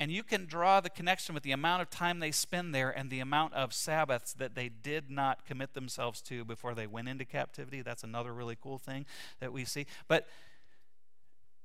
And 0.00 0.12
you 0.12 0.22
can 0.22 0.46
draw 0.46 0.80
the 0.80 0.90
connection 0.90 1.34
with 1.34 1.42
the 1.42 1.52
amount 1.52 1.82
of 1.82 1.90
time 1.90 2.20
they 2.20 2.30
spend 2.30 2.74
there 2.74 2.90
and 2.90 3.10
the 3.10 3.18
amount 3.18 3.54
of 3.54 3.72
Sabbaths 3.72 4.32
that 4.34 4.54
they 4.54 4.68
did 4.68 5.10
not 5.10 5.44
commit 5.44 5.74
themselves 5.74 6.20
to 6.22 6.44
before 6.44 6.74
they 6.74 6.86
went 6.86 7.08
into 7.08 7.24
captivity. 7.24 7.82
That's 7.82 8.04
another 8.04 8.32
really 8.32 8.56
cool 8.60 8.78
thing 8.78 9.06
that 9.40 9.52
we 9.52 9.64
see. 9.64 9.86
But 10.06 10.28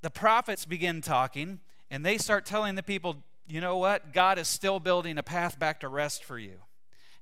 the 0.02 0.10
prophets 0.10 0.64
begin 0.64 1.00
talking 1.00 1.60
and 1.90 2.04
they 2.04 2.18
start 2.18 2.44
telling 2.44 2.74
the 2.74 2.82
people, 2.82 3.22
you 3.46 3.60
know 3.60 3.76
what? 3.76 4.12
God 4.12 4.38
is 4.38 4.48
still 4.48 4.80
building 4.80 5.16
a 5.16 5.22
path 5.22 5.58
back 5.58 5.80
to 5.80 5.88
rest 5.88 6.24
for 6.24 6.38
you 6.38 6.58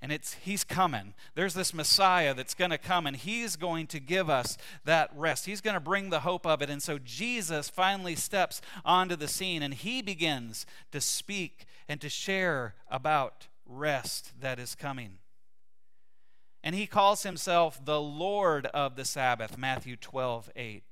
and 0.03 0.11
it's 0.11 0.35
he's 0.35 0.65
coming. 0.65 1.15
There's 1.37 1.55
this 1.55 1.73
messiah 1.73 2.35
that's 2.35 2.55
going 2.55 2.73
to 2.73 2.79
come 2.79 3.07
and 3.07 3.17
he's 3.17 3.55
going 3.55 3.87
to 3.87 4.01
give 4.01 4.29
us 4.29 4.59
that 4.85 5.11
rest. 5.15 5.47
He's 5.47 5.61
going 5.61 5.75
to 5.75 5.81
bring 5.81 6.11
the 6.11 6.21
hope 6.21 6.45
of 6.45 6.61
it. 6.61 6.69
And 6.69 6.83
so 6.83 6.99
jesus 6.99 7.69
finally 7.69 8.17
steps 8.17 8.61
onto 8.85 9.15
the 9.15 9.29
scene 9.29 9.63
and 9.63 9.73
he 9.73 10.03
begins 10.03 10.67
to 10.91 11.01
speak 11.01 11.67
and 11.89 12.01
to 12.01 12.09
share 12.09 12.75
about 12.91 13.47
rest 13.65 14.33
that 14.41 14.59
is 14.59 14.75
coming. 14.75 15.19
And 16.65 16.75
he 16.75 16.87
calls 16.87 17.23
himself 17.23 17.83
the 17.85 18.01
lord 18.01 18.67
of 18.67 18.97
the 18.97 19.05
sabbath 19.05 19.57
matthew 19.57 19.97
12 19.97 20.51
8 20.57 20.83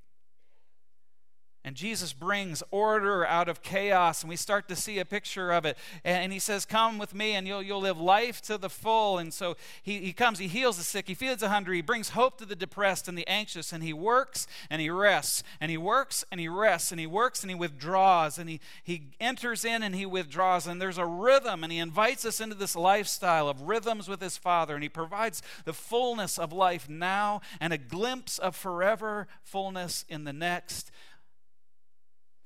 and 1.62 1.76
Jesus 1.76 2.14
brings 2.14 2.62
order 2.70 3.26
out 3.26 3.48
of 3.48 3.62
chaos, 3.62 4.22
and 4.22 4.30
we 4.30 4.36
start 4.36 4.66
to 4.68 4.76
see 4.76 4.98
a 4.98 5.04
picture 5.04 5.50
of 5.50 5.66
it. 5.66 5.76
And 6.04 6.32
he 6.32 6.38
says, 6.38 6.64
Come 6.64 6.96
with 6.96 7.14
me, 7.14 7.32
and 7.32 7.46
you'll, 7.46 7.62
you'll 7.62 7.82
live 7.82 8.00
life 8.00 8.40
to 8.42 8.56
the 8.56 8.70
full. 8.70 9.18
And 9.18 9.32
so 9.32 9.56
he, 9.82 9.98
he 9.98 10.14
comes, 10.14 10.38
he 10.38 10.48
heals 10.48 10.78
the 10.78 10.82
sick, 10.82 11.06
he 11.06 11.14
feeds 11.14 11.42
the 11.42 11.50
hungry, 11.50 11.76
he 11.76 11.82
brings 11.82 12.11
hope 12.11 12.38
to 12.38 12.46
the 12.46 12.56
depressed 12.56 13.08
and 13.08 13.18
the 13.18 13.28
anxious, 13.28 13.74
and 13.74 13.84
he 13.84 13.92
works 13.92 14.46
and 14.70 14.80
he 14.80 14.88
rests, 14.88 15.42
and 15.61 15.70
he 15.70 15.76
works 15.76 16.24
and 16.32 16.40
he 16.40 16.48
rests, 16.48 16.92
and 16.92 17.00
he 17.00 17.06
works 17.06 17.42
and 17.42 17.50
he 17.50 17.54
withdraws, 17.54 18.38
and 18.38 18.48
he, 18.48 18.61
he 18.82 19.11
enters 19.20 19.62
in 19.64 19.82
and 19.82 19.94
he 19.94 20.06
withdraws. 20.06 20.66
And 20.66 20.80
there's 20.80 20.98
a 20.98 21.06
rhythm, 21.06 21.62
and 21.62 21.70
he 21.70 21.78
invites 21.78 22.24
us 22.24 22.40
into 22.40 22.54
this 22.54 22.74
lifestyle 22.74 23.48
of 23.50 23.62
rhythms 23.62 24.08
with 24.08 24.22
his 24.22 24.38
Father, 24.38 24.74
and 24.74 24.82
he 24.82 24.88
provides 24.88 25.42
the 25.66 25.74
fullness 25.74 26.38
of 26.38 26.54
life 26.54 26.88
now 26.88 27.42
and 27.61 27.74
a 27.74 27.78
glimpse 27.78 28.38
of 28.38 28.56
forever 28.56 29.28
fullness 29.42 30.06
in 30.08 30.24
the 30.24 30.32
next 30.32 30.90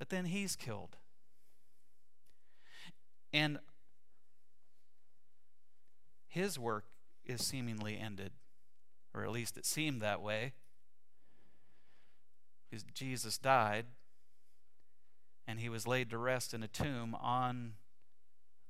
but 0.04 0.10
then 0.10 0.26
he's 0.26 0.54
killed. 0.54 0.98
And 3.32 3.58
his 6.28 6.58
work 6.58 6.84
is 7.24 7.42
seemingly 7.42 7.96
ended, 7.98 8.32
or 9.14 9.24
at 9.24 9.30
least 9.30 9.56
it 9.56 9.64
seemed 9.64 10.02
that 10.02 10.20
way, 10.20 10.52
because 12.68 12.84
Jesus 12.92 13.38
died 13.38 13.86
and 15.48 15.58
he 15.58 15.70
was 15.70 15.86
laid 15.86 16.10
to 16.10 16.18
rest 16.18 16.52
in 16.52 16.62
a 16.62 16.68
tomb 16.68 17.16
on 17.18 17.72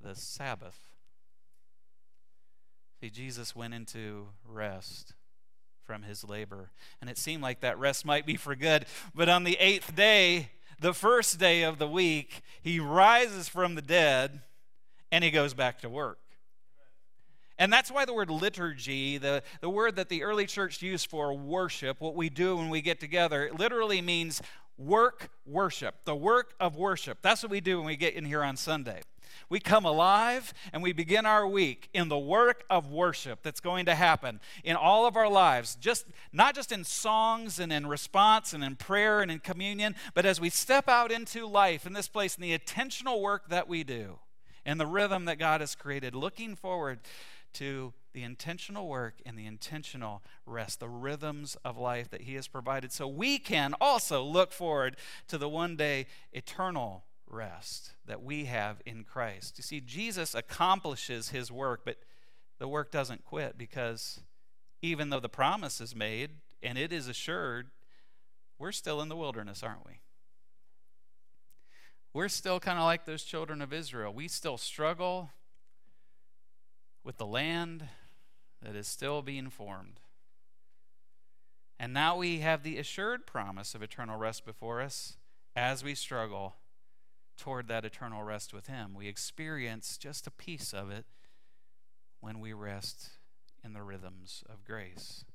the 0.01 0.15
Sabbath. 0.15 0.87
See, 3.01 3.09
Jesus 3.09 3.53
went 3.53 3.73
into 3.73 4.27
rest 4.47 5.15
from 5.83 6.03
his 6.03 6.23
labor. 6.23 6.71
And 7.01 7.09
it 7.09 7.17
seemed 7.17 7.43
like 7.43 7.59
that 7.59 7.77
rest 7.77 8.05
might 8.05 8.25
be 8.25 8.37
for 8.37 8.55
good. 8.55 8.85
But 9.13 9.27
on 9.27 9.43
the 9.43 9.57
eighth 9.59 9.93
day, 9.97 10.51
the 10.79 10.93
first 10.93 11.39
day 11.39 11.63
of 11.63 11.77
the 11.77 11.87
week, 11.87 12.41
he 12.61 12.79
rises 12.79 13.47
from 13.47 13.75
the 13.75 13.81
dead 13.81 14.41
and 15.11 15.23
he 15.23 15.31
goes 15.31 15.53
back 15.53 15.81
to 15.81 15.89
work. 15.89 16.19
And 17.57 17.71
that's 17.71 17.89
why 17.89 18.03
the 18.03 18.13
word 18.13 18.29
liturgy, 18.29 19.17
the, 19.17 19.41
the 19.61 19.69
word 19.69 19.95
that 19.95 20.09
the 20.09 20.23
early 20.23 20.45
church 20.45 20.81
used 20.81 21.09
for 21.09 21.33
worship, 21.33 22.01
what 22.01 22.15
we 22.15 22.29
do 22.29 22.57
when 22.57 22.69
we 22.69 22.81
get 22.81 22.99
together, 22.99 23.45
it 23.45 23.57
literally 23.57 24.01
means 24.01 24.41
work 24.77 25.29
worship, 25.45 25.95
the 26.03 26.15
work 26.15 26.53
of 26.59 26.75
worship. 26.75 27.19
That's 27.21 27.43
what 27.43 27.51
we 27.51 27.61
do 27.61 27.77
when 27.77 27.85
we 27.85 27.95
get 27.95 28.13
in 28.13 28.25
here 28.25 28.43
on 28.43 28.57
Sunday. 28.57 29.01
We 29.49 29.59
come 29.59 29.85
alive 29.85 30.53
and 30.73 30.81
we 30.81 30.93
begin 30.93 31.25
our 31.25 31.47
week 31.47 31.89
in 31.93 32.09
the 32.09 32.17
work 32.17 32.63
of 32.69 32.91
worship 32.91 33.39
that's 33.43 33.59
going 33.59 33.85
to 33.85 33.95
happen 33.95 34.39
in 34.63 34.75
all 34.75 35.05
of 35.05 35.15
our 35.15 35.29
lives, 35.29 35.75
just 35.75 36.05
not 36.31 36.55
just 36.55 36.71
in 36.71 36.83
songs 36.83 37.59
and 37.59 37.71
in 37.71 37.87
response 37.87 38.53
and 38.53 38.63
in 38.63 38.75
prayer 38.75 39.21
and 39.21 39.31
in 39.31 39.39
communion, 39.39 39.95
but 40.13 40.25
as 40.25 40.41
we 40.41 40.49
step 40.49 40.87
out 40.87 41.11
into 41.11 41.45
life 41.45 41.85
in 41.85 41.93
this 41.93 42.07
place 42.07 42.35
in 42.35 42.41
the 42.41 42.53
intentional 42.53 43.21
work 43.21 43.49
that 43.49 43.67
we 43.67 43.83
do 43.83 44.19
and 44.65 44.79
the 44.79 44.87
rhythm 44.87 45.25
that 45.25 45.39
God 45.39 45.61
has 45.61 45.75
created, 45.75 46.15
looking 46.15 46.55
forward 46.55 46.99
to 47.53 47.93
the 48.13 48.23
intentional 48.23 48.87
work 48.87 49.15
and 49.25 49.37
the 49.37 49.45
intentional 49.45 50.21
rest, 50.45 50.79
the 50.79 50.89
rhythms 50.89 51.55
of 51.63 51.77
life 51.77 52.09
that 52.09 52.21
He 52.21 52.35
has 52.35 52.47
provided, 52.47 52.91
so 52.91 53.07
we 53.07 53.37
can 53.37 53.73
also 53.79 54.23
look 54.23 54.51
forward 54.51 54.97
to 55.27 55.37
the 55.37 55.49
one 55.49 55.75
day 55.75 56.07
eternal 56.33 57.03
rest 57.35 57.93
that 58.05 58.23
we 58.23 58.45
have 58.45 58.81
in 58.85 59.03
Christ. 59.03 59.57
You 59.57 59.63
see, 59.63 59.81
Jesus 59.81 60.33
accomplishes 60.33 61.29
His 61.29 61.51
work, 61.51 61.81
but 61.85 61.97
the 62.57 62.67
work 62.67 62.91
doesn't 62.91 63.25
quit 63.25 63.57
because 63.57 64.21
even 64.81 65.09
though 65.09 65.19
the 65.19 65.29
promise 65.29 65.81
is 65.81 65.95
made 65.95 66.31
and 66.63 66.77
it 66.77 66.91
is 66.93 67.07
assured, 67.07 67.67
we're 68.57 68.71
still 68.71 69.01
in 69.01 69.09
the 69.09 69.15
wilderness, 69.15 69.61
aren't 69.61 69.85
we? 69.85 69.99
We're 72.13 72.29
still 72.29 72.59
kind 72.61 72.79
of 72.79 72.85
like 72.85 73.05
those 73.05 73.23
children 73.23 73.61
of 73.61 73.73
Israel. 73.73 74.13
We 74.13 74.29
still 74.29 74.57
struggle 74.57 75.31
with 77.03 77.17
the 77.17 77.25
land 77.25 77.89
that 78.61 78.75
is 78.75 78.87
still 78.87 79.21
being 79.21 79.49
formed. 79.49 79.99
And 81.77 81.93
now 81.93 82.15
we 82.15 82.39
have 82.39 82.63
the 82.63 82.77
assured 82.77 83.27
promise 83.27 83.75
of 83.75 83.83
eternal 83.83 84.17
rest 84.17 84.45
before 84.45 84.81
us 84.81 85.17
as 85.55 85.83
we 85.83 85.93
struggle 85.93 86.55
toward 87.37 87.67
that 87.67 87.85
eternal 87.85 88.23
rest 88.23 88.53
with 88.53 88.67
Him. 88.67 88.93
We 88.93 89.07
experience 89.07 89.97
just 89.97 90.27
a 90.27 90.31
piece 90.31 90.73
of 90.73 90.89
it 90.89 91.05
when 92.19 92.39
we 92.39 92.53
rest 92.53 93.09
in 93.63 93.73
the 93.73 93.83
rhythms 93.83 94.43
of 94.49 94.63
grace. 94.65 95.25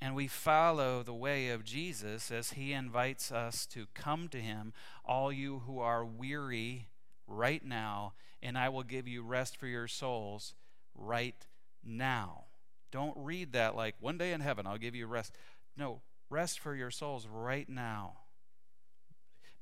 And 0.00 0.14
we 0.14 0.26
follow 0.26 1.02
the 1.02 1.14
way 1.14 1.48
of 1.48 1.64
Jesus 1.64 2.30
as 2.30 2.52
He 2.52 2.72
invites 2.72 3.32
us 3.32 3.66
to 3.66 3.86
come 3.94 4.28
to 4.28 4.38
Him, 4.38 4.72
all 5.04 5.32
you 5.32 5.62
who 5.66 5.78
are 5.78 6.04
weary 6.04 6.88
right 7.26 7.64
now, 7.64 8.12
and 8.42 8.58
I 8.58 8.68
will 8.68 8.82
give 8.82 9.08
you 9.08 9.22
rest 9.22 9.56
for 9.56 9.66
your 9.66 9.88
souls 9.88 10.54
right 10.94 11.46
now. 11.82 12.44
Don't 12.90 13.16
read 13.16 13.52
that 13.52 13.74
like 13.74 13.96
one 13.98 14.18
day 14.18 14.32
in 14.32 14.40
heaven 14.40 14.66
I'll 14.66 14.78
give 14.78 14.94
you 14.94 15.06
rest. 15.06 15.34
No, 15.76 16.02
rest 16.30 16.60
for 16.60 16.74
your 16.74 16.90
souls 16.90 17.26
right 17.26 17.68
now. 17.68 18.18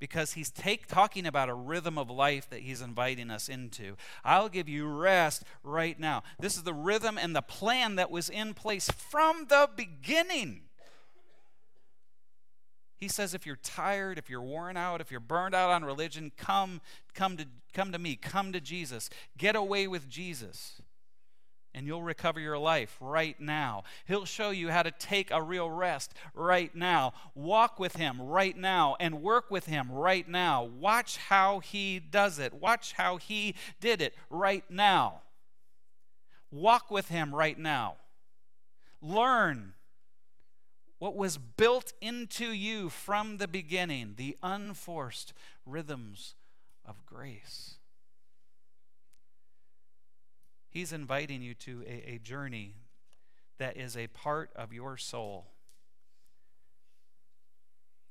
Because 0.03 0.33
he's 0.33 0.51
take, 0.51 0.89
talking 0.89 1.27
about 1.27 1.49
a 1.49 1.55
rhythm 1.55 1.97
of 1.97 2.11
life 2.11 2.51
that 2.51 2.59
he's 2.59 2.83
inviting 2.83 3.31
us 3.31 3.49
into. 3.49 3.95
I'll 4.25 4.49
give 4.49 4.69
you 4.69 4.89
rest 4.89 5.45
right 5.63 5.97
now. 5.97 6.25
This 6.41 6.57
is 6.57 6.65
the 6.65 6.75
rhythm 6.75 7.17
and 7.17 7.37
the 7.37 7.41
plan 7.41 7.95
that 7.95 8.11
was 8.11 8.29
in 8.29 8.53
place 8.53 8.91
from 8.91 9.47
the 9.49 9.69
beginning. 9.77 10.63
He 12.99 13.07
says, 13.07 13.33
if 13.33 13.47
you're 13.47 13.55
tired, 13.55 14.19
if 14.19 14.29
you're 14.29 14.43
worn 14.43 14.77
out, 14.77 15.01
if 15.01 15.13
you're 15.13 15.21
burned 15.21 15.55
out 15.55 15.71
on 15.71 15.85
religion, 15.85 16.33
come, 16.37 16.81
come 17.15 17.37
to, 17.37 17.47
come 17.73 17.93
to 17.93 17.99
me, 18.01 18.17
come 18.17 18.53
to 18.53 18.61
Jesus. 18.61 19.09
Get 19.39 19.55
away 19.55 19.87
with 19.87 20.09
Jesus. 20.09 20.83
And 21.75 21.87
you'll 21.87 22.03
recover 22.03 22.39
your 22.39 22.59
life 22.59 22.97
right 23.01 23.41
now. 23.41 23.85
He'll 24.07 24.27
show 24.27 24.51
you 24.51 24.69
how 24.69 24.83
to 24.83 24.91
take 24.91 25.31
a 25.31 25.43
real 25.43 25.71
rest 25.71 26.13
right 26.35 26.75
now. 26.75 27.15
Walk 27.35 27.79
with 27.79 27.97
Him 27.97 28.21
right 28.21 28.57
now 28.57 28.97
and 29.01 29.23
work 29.23 29.51
with 29.51 29.67
Him 29.67 29.91
right 29.91 30.29
now. 30.29 30.65
Watch 30.65 31.17
how 31.17 31.61
He 31.61 31.99
does 31.99 32.39
it. 32.39 32.53
Watch 32.53 32.93
how 32.93 33.17
He 33.17 33.55
did 33.81 34.03
it 34.03 34.15
right 34.29 34.65
now. 34.69 35.23
Walk 36.51 36.91
with 36.91 37.09
Him 37.09 37.35
right 37.35 37.59
now. 37.59 37.97
Learn 39.01 39.73
what 40.99 41.17
was 41.17 41.37
built 41.37 41.95
into 42.01 42.53
you 42.53 42.89
from 42.89 43.39
the 43.39 43.49
beginning, 43.49 44.15
the 44.17 44.37
unforced 44.41 45.33
rhythms 45.67 46.37
of 46.85 47.05
grace. 47.07 47.77
He's 50.73 50.93
inviting 50.93 51.43
you 51.43 51.55
to 51.55 51.85
a, 51.87 52.15
a, 52.15 52.19
journey 52.19 52.77
that 53.59 53.77
is 53.77 53.97
a 53.97 54.07
part 54.09 54.51
of 54.57 54.73
your 54.73 54.97
soul 54.97 55.53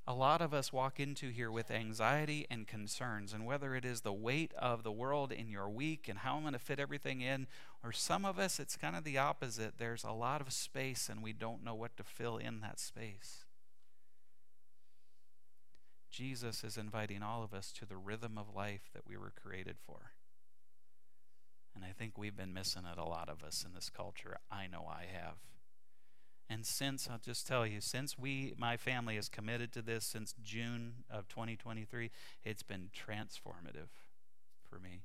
a 0.08 0.14
lot 0.14 0.42
of 0.42 0.54
us 0.54 0.74
walk 0.74 1.00
into 1.00 1.30
here 1.30 1.52
with 1.52 1.70
anxiety 1.70 2.48
and 2.50 2.68
concerns, 2.68 3.34
and 3.34 3.46
whether 3.46 3.76
it 3.76 3.86
is 3.86 4.02
the 4.02 4.12
weight 4.12 4.52
of 4.58 4.84
the 4.84 4.92
world 4.92 5.32
in 5.32 5.48
your 5.48 5.70
week 5.70 6.10
and 6.10 6.20
how 6.20 6.36
I'm 6.36 6.42
going 6.42 6.54
to 6.54 6.60
fit 6.60 6.80
everything 6.80 7.22
in, 7.22 7.48
or 7.84 7.92
some 7.92 8.26
of 8.26 8.40
us, 8.40 8.60
it's 8.60 8.76
kind 8.76 8.96
of 8.96 9.04
the 9.04 9.18
opposite. 9.18 9.76
There's 9.78 10.04
a 10.04 10.12
lot 10.12 10.42
of 10.42 10.52
space, 10.52 11.08
and 11.08 11.22
we 11.22 11.34
don't 11.34 11.64
know 11.64 11.76
what 11.76 11.96
to 11.98 12.04
fill 12.04 12.38
in 12.38 12.62
that 12.62 12.80
space. 12.80 13.46
Jesus 16.10 16.64
is 16.64 16.78
inviting 16.78 17.24
all 17.24 17.44
of 17.44 17.54
us 17.54 17.72
to 17.74 17.86
the 17.86 17.96
rhythm 17.96 18.38
of 18.38 18.54
life 18.54 18.90
that 18.94 19.08
we 19.08 19.16
were 19.16 19.32
created 19.42 19.78
for. 19.86 20.12
And 21.76 21.86
I 21.86 21.92
think 21.92 22.18
we've 22.18 22.36
been 22.36 22.54
missing 22.54 22.84
it, 22.92 22.98
a 22.98 23.06
lot 23.06 23.30
of 23.30 23.44
us 23.44 23.64
in 23.66 23.74
this 23.74 23.90
culture. 23.90 24.38
I 24.52 24.68
know 24.68 24.86
I 24.90 25.06
have. 25.14 25.38
And 26.50 26.66
since, 26.66 27.08
I'll 27.10 27.18
just 27.18 27.48
tell 27.48 27.66
you, 27.66 27.80
since 27.80 28.18
we, 28.18 28.54
my 28.58 28.76
family, 28.76 29.16
is 29.16 29.30
committed 29.30 29.72
to 29.72 29.82
this 29.82 30.04
since 30.04 30.36
June 30.44 31.06
of 31.10 31.30
2023, 31.30 32.12
it's 32.44 32.64
been 32.64 32.90
transformative 32.94 33.88
for 34.70 34.78
me. 34.78 35.04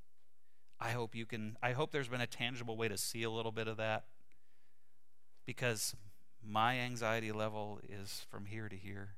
I 0.81 0.91
hope 0.91 1.15
you 1.15 1.25
can, 1.25 1.57
I 1.63 1.71
hope 1.71 1.93
there's 1.93 2.09
been 2.09 2.21
a 2.21 2.27
tangible 2.27 2.77
way 2.77 2.89
to 2.89 2.99
see 2.99 3.23
a 3.23 3.31
little 3.31 3.53
bit 3.53 3.69
of 3.69 3.77
that 3.77 4.07
because 5.47 5.95
my 6.45 6.81
anxiety 6.81 7.31
level 7.31 7.81
is 7.89 8.27
from 8.29 8.47
here 8.47 8.69
to 8.69 8.77
here. 8.77 9.11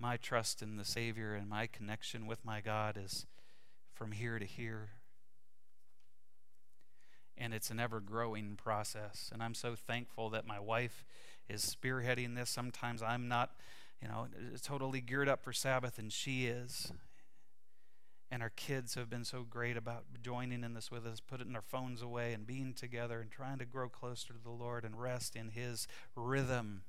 My 0.00 0.16
trust 0.16 0.62
in 0.62 0.76
the 0.76 0.84
Savior 0.84 1.34
and 1.34 1.48
my 1.48 1.68
connection 1.68 2.26
with 2.26 2.44
my 2.44 2.60
God 2.60 2.98
is 3.02 3.26
from 3.94 4.12
here 4.12 4.38
to 4.38 4.44
here 4.44 4.90
and 7.38 7.54
it's 7.54 7.70
an 7.70 7.80
ever 7.80 8.00
growing 8.00 8.56
process. 8.56 9.30
And 9.32 9.42
I'm 9.42 9.54
so 9.54 9.74
thankful 9.74 10.28
that 10.30 10.46
my 10.46 10.58
wife 10.58 11.04
is 11.48 11.64
spearheading 11.64 12.34
this. 12.34 12.50
Sometimes 12.50 13.02
I'm 13.02 13.28
not, 13.28 13.52
you 14.02 14.08
know, 14.08 14.26
totally 14.62 15.00
geared 15.00 15.28
up 15.28 15.42
for 15.42 15.52
Sabbath, 15.52 15.98
and 15.98 16.12
she 16.12 16.46
is. 16.46 16.92
And 18.30 18.42
our 18.42 18.50
kids 18.50 18.94
have 18.94 19.08
been 19.08 19.24
so 19.24 19.46
great 19.48 19.76
about 19.76 20.04
joining 20.22 20.62
in 20.62 20.74
this 20.74 20.90
with 20.90 21.06
us, 21.06 21.20
putting 21.20 21.54
our 21.54 21.62
phones 21.62 22.02
away 22.02 22.34
and 22.34 22.46
being 22.46 22.74
together 22.74 23.20
and 23.20 23.30
trying 23.30 23.58
to 23.58 23.64
grow 23.64 23.88
closer 23.88 24.34
to 24.34 24.42
the 24.42 24.50
Lord 24.50 24.84
and 24.84 25.00
rest 25.00 25.34
in 25.34 25.48
His 25.48 25.86
rhythm. 26.14 26.82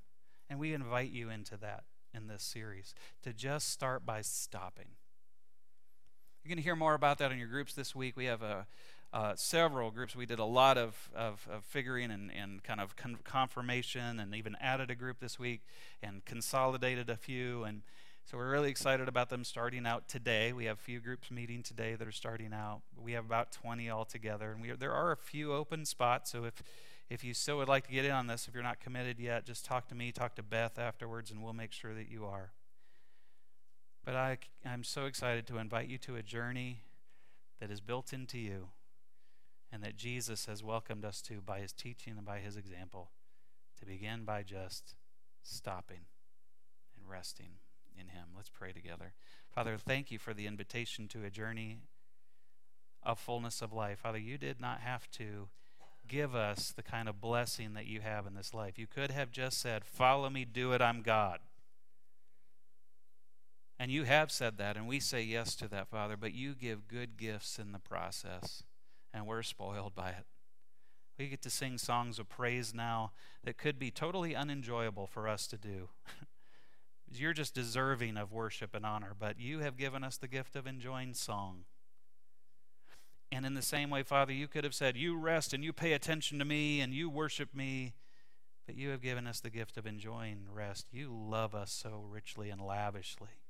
And 0.50 0.60
we 0.60 0.74
invite 0.74 1.12
you 1.12 1.30
into 1.30 1.56
that 1.58 1.84
in 2.14 2.28
this 2.28 2.44
series 2.44 2.94
to 3.24 3.32
just 3.32 3.70
start 3.70 4.06
by 4.06 4.22
stopping. 4.22 4.88
You're 6.44 6.50
going 6.50 6.58
to 6.58 6.64
hear 6.64 6.76
more 6.76 6.96
about 6.96 7.20
that 7.20 7.32
in 7.32 7.38
your 7.38 7.48
groups 7.48 7.74
this 7.74 7.96
week. 7.96 8.18
We 8.18 8.26
have 8.26 8.42
a 8.42 8.66
uh, 9.12 9.34
several 9.36 9.92
groups. 9.92 10.16
We 10.16 10.26
did 10.26 10.40
a 10.40 10.46
lot 10.46 10.78
of, 10.78 11.10
of, 11.16 11.48
of 11.52 11.64
figuring 11.64 12.12
and, 12.12 12.32
and 12.32 12.64
kind 12.64 12.80
of 12.80 12.96
con- 12.96 13.18
confirmation 13.24 14.20
and 14.20 14.36
even 14.36 14.56
added 14.62 14.92
a 14.92 14.96
group 14.96 15.20
this 15.20 15.40
week 15.40 15.62
and 16.04 16.24
consolidated 16.26 17.10
a 17.10 17.18
few. 17.18 17.64
And 17.64 17.82
so 18.26 18.38
we're 18.38 18.52
really 18.52 18.70
excited 18.70 19.08
about 19.08 19.30
them 19.30 19.44
starting 19.44 19.88
out 19.88 20.08
today. 20.08 20.54
We 20.54 20.66
have 20.66 20.78
a 20.78 20.82
few 20.82 21.00
groups 21.00 21.32
meeting 21.32 21.64
today 21.64 21.96
that 21.96 22.08
are 22.08 22.12
starting 22.12 22.54
out. 22.54 22.82
We 22.96 23.14
have 23.14 23.26
about 23.26 23.52
20 23.52 23.90
altogether. 23.90 24.52
And 24.52 24.62
we 24.62 24.70
are, 24.70 24.76
there 24.76 24.94
are 24.94 25.12
a 25.12 25.18
few 25.18 25.54
open 25.54 25.86
spots. 25.86 26.32
So 26.32 26.46
if, 26.46 26.62
if 27.10 27.24
you 27.24 27.34
still 27.34 27.58
would 27.58 27.70
like 27.70 27.88
to 27.88 27.92
get 27.92 28.06
in 28.06 28.12
on 28.12 28.28
this, 28.28 28.48
if 28.48 28.54
you're 28.54 28.62
not 28.62 28.80
committed 28.80 29.20
yet, 29.20 29.46
just 29.46 29.66
talk 29.66 29.88
to 29.88 29.96
me, 29.96 30.12
talk 30.12 30.36
to 30.36 30.44
Beth 30.44 30.78
afterwards, 30.78 31.32
and 31.32 31.44
we'll 31.44 31.54
make 31.54 31.72
sure 31.72 31.96
that 31.96 32.12
you 32.12 32.26
are. 32.26 32.52
But 34.06 34.16
I, 34.16 34.38
I'm 34.64 34.84
so 34.84 35.06
excited 35.06 35.48
to 35.48 35.58
invite 35.58 35.90
you 35.90 35.98
to 36.00 36.16
a 36.16 36.22
journey 36.22 36.82
that 37.60 37.72
is 37.72 37.82
built 37.82 38.14
into 38.14 38.38
you 38.38 38.70
and 39.72 39.84
that 39.84 39.98
Jesus 39.98 40.46
has 40.46 40.64
welcomed 40.64 41.06
us 41.06 41.22
to 41.24 41.42
by 41.42 41.60
his 41.60 41.72
teaching 41.72 42.14
and 42.18 42.26
by 42.26 42.40
his 42.40 42.58
example 42.58 43.12
to 43.80 43.86
begin 43.86 44.24
by 44.26 44.44
just 44.44 44.96
stopping 45.44 46.06
and 46.96 47.10
resting 47.10 47.60
in 48.00 48.08
him. 48.10 48.30
Let's 48.36 48.50
pray 48.50 48.72
together. 48.72 49.14
Father, 49.54 49.78
thank 49.78 50.12
you 50.12 50.20
for 50.20 50.34
the 50.34 50.48
invitation 50.48 51.08
to 51.10 51.24
a 51.24 51.30
journey 51.30 51.80
of 53.04 53.20
fullness 53.20 53.62
of 53.62 53.74
life. 53.74 54.00
Father, 54.00 54.18
you 54.18 54.38
did 54.38 54.60
not 54.60 54.82
have 54.82 55.10
to 55.12 55.50
give 56.08 56.36
us 56.36 56.72
the 56.76 56.84
kind 56.84 57.08
of 57.08 57.22
blessing 57.22 57.74
that 57.74 57.86
you 57.86 58.02
have 58.02 58.26
in 58.26 58.36
this 58.36 58.54
life. 58.54 58.78
You 58.78 58.88
could 58.88 59.12
have 59.12 59.32
just 59.32 59.60
said, 59.60 59.86
Follow 59.86 60.30
me, 60.30 60.46
do 60.46 60.74
it, 60.74 60.82
I'm 60.82 61.02
God. 61.02 61.40
And 63.78 63.92
you 63.92 64.04
have 64.04 64.30
said 64.30 64.58
that, 64.58 64.76
and 64.76 64.88
we 64.88 65.00
say 65.00 65.22
yes 65.22 65.56
to 65.56 65.70
that, 65.70 65.88
Father, 65.88 66.18
but 66.18 66.34
you 66.34 66.54
give 66.54 66.90
good 66.90 67.16
gifts 67.16 67.58
in 67.58 67.72
the 67.72 67.80
process 67.80 68.64
and 69.14 69.26
we're 69.26 69.44
spoiled 69.44 69.96
by 69.96 70.10
it. 70.10 70.26
We 71.20 71.28
get 71.28 71.42
to 71.42 71.50
sing 71.50 71.78
songs 71.78 72.18
of 72.18 72.30
praise 72.30 72.74
now 72.74 73.12
that 73.44 73.58
could 73.58 73.78
be 73.78 73.92
totally 73.92 74.36
unenjoyable 74.36 75.06
for 75.06 75.28
us 75.28 75.48
to 75.48 75.58
do. 75.58 75.90
You're 77.12 77.34
just 77.34 77.54
deserving 77.54 78.16
of 78.16 78.32
worship 78.32 78.74
and 78.74 78.86
honor, 78.86 79.14
but 79.20 79.40
you 79.40 79.60
have 79.60 79.76
given 79.76 80.04
us 80.04 80.16
the 80.16 80.28
gift 80.28 80.56
of 80.56 80.66
enjoying 80.66 81.14
song. 81.14 81.66
And 83.32 83.46
in 83.46 83.54
the 83.54 83.62
same 83.62 83.90
way, 83.90 84.04
Father, 84.04 84.32
you 84.32 84.48
could 84.48 84.64
have 84.64 84.74
said, 84.74 84.96
You 84.96 85.18
rest 85.18 85.54
and 85.54 85.64
you 85.64 85.74
pay 85.74 85.94
attention 85.94 86.40
to 86.40 86.46
me 86.46 86.80
and 86.80 86.94
you 86.94 87.10
worship 87.10 87.54
me. 87.54 87.94
But 88.66 88.76
you 88.76 88.90
have 88.90 89.02
given 89.02 89.26
us 89.26 89.40
the 89.40 89.50
gift 89.50 89.78
of 89.78 89.88
enjoying 89.88 90.46
rest. 90.54 90.88
You 90.92 91.12
love 91.12 91.56
us 91.56 91.72
so 91.72 92.06
richly 92.08 92.50
and 92.52 92.62
lavishly. 92.62 93.42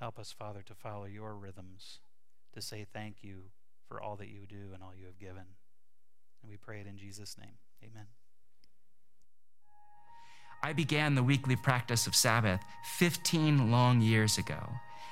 Help 0.00 0.18
us, 0.18 0.32
Father, 0.32 0.62
to 0.62 0.74
follow 0.74 1.04
your 1.04 1.34
rhythms, 1.34 2.00
to 2.52 2.60
say 2.60 2.84
thank 2.92 3.22
you 3.22 3.44
for 3.88 4.00
all 4.00 4.16
that 4.16 4.28
you 4.28 4.46
do 4.46 4.72
and 4.74 4.82
all 4.82 4.92
you 4.98 5.06
have 5.06 5.18
given. 5.18 5.44
And 6.42 6.50
we 6.50 6.56
pray 6.56 6.80
it 6.80 6.86
in 6.86 6.96
Jesus' 6.96 7.36
name. 7.38 7.56
Amen. 7.82 8.06
I 10.62 10.72
began 10.72 11.14
the 11.14 11.22
weekly 11.22 11.56
practice 11.56 12.06
of 12.06 12.16
Sabbath 12.16 12.60
15 12.96 13.70
long 13.70 14.00
years 14.00 14.38
ago. 14.38 14.68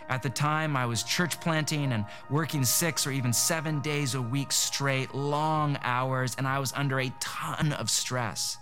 At 0.09 0.23
the 0.23 0.31
time, 0.31 0.77
I 0.77 0.85
was 0.85 1.03
church 1.03 1.41
planting 1.41 1.93
and 1.93 2.05
working 2.29 2.65
six 2.65 3.07
or 3.07 3.11
even 3.11 3.33
seven 3.33 3.81
days 3.81 4.15
a 4.15 4.21
week 4.21 4.53
straight, 4.53 5.15
long 5.15 5.79
hours, 5.83 6.35
and 6.37 6.47
I 6.47 6.59
was 6.59 6.73
under 6.75 7.01
a 7.01 7.13
ton 7.21 7.73
of 7.73 7.89
stress. 7.89 8.59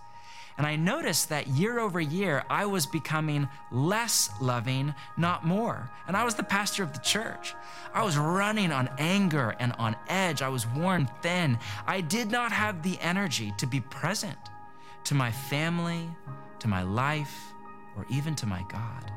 And 0.58 0.66
I 0.66 0.76
noticed 0.76 1.28
that 1.30 1.48
year 1.48 1.78
over 1.78 2.00
year, 2.00 2.44
I 2.50 2.66
was 2.66 2.86
becoming 2.86 3.48
less 3.70 4.30
loving, 4.40 4.94
not 5.16 5.46
more. 5.46 5.90
And 6.06 6.16
I 6.16 6.24
was 6.24 6.34
the 6.34 6.42
pastor 6.42 6.82
of 6.82 6.92
the 6.92 6.98
church. 6.98 7.54
I 7.94 8.02
was 8.04 8.16
running 8.18 8.70
on 8.70 8.90
anger 8.98 9.54
and 9.58 9.72
on 9.78 9.96
edge. 10.08 10.42
I 10.42 10.48
was 10.48 10.66
worn 10.66 11.08
thin. 11.22 11.58
I 11.86 12.00
did 12.00 12.30
not 12.30 12.52
have 12.52 12.82
the 12.82 12.98
energy 13.00 13.52
to 13.58 13.66
be 13.66 13.80
present 13.80 14.38
to 15.04 15.14
my 15.14 15.30
family, 15.30 16.08
to 16.60 16.68
my 16.68 16.82
life, 16.82 17.52
or 17.96 18.06
even 18.08 18.34
to 18.36 18.46
my 18.46 18.64
God. 18.68 19.10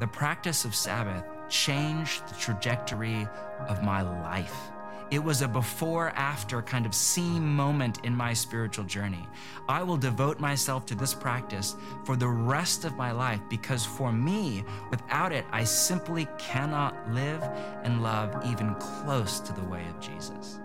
The 0.00 0.06
practice 0.06 0.64
of 0.64 0.74
Sabbath 0.74 1.24
changed 1.48 2.26
the 2.28 2.34
trajectory 2.34 3.26
of 3.68 3.82
my 3.82 4.02
life. 4.02 4.70
It 5.10 5.24
was 5.24 5.40
a 5.40 5.48
before 5.48 6.10
after 6.10 6.60
kind 6.60 6.84
of 6.84 6.94
seam 6.94 7.56
moment 7.56 8.04
in 8.04 8.14
my 8.14 8.34
spiritual 8.34 8.84
journey. 8.84 9.26
I 9.66 9.82
will 9.82 9.96
devote 9.96 10.38
myself 10.38 10.84
to 10.86 10.94
this 10.94 11.14
practice 11.14 11.76
for 12.04 12.14
the 12.14 12.28
rest 12.28 12.84
of 12.84 12.96
my 12.96 13.12
life 13.12 13.40
because 13.48 13.86
for 13.86 14.12
me, 14.12 14.64
without 14.90 15.32
it, 15.32 15.46
I 15.50 15.64
simply 15.64 16.28
cannot 16.36 16.94
live 17.10 17.42
and 17.84 18.02
love 18.02 18.44
even 18.46 18.74
close 18.74 19.40
to 19.40 19.54
the 19.54 19.64
way 19.64 19.86
of 19.88 19.98
Jesus. 19.98 20.60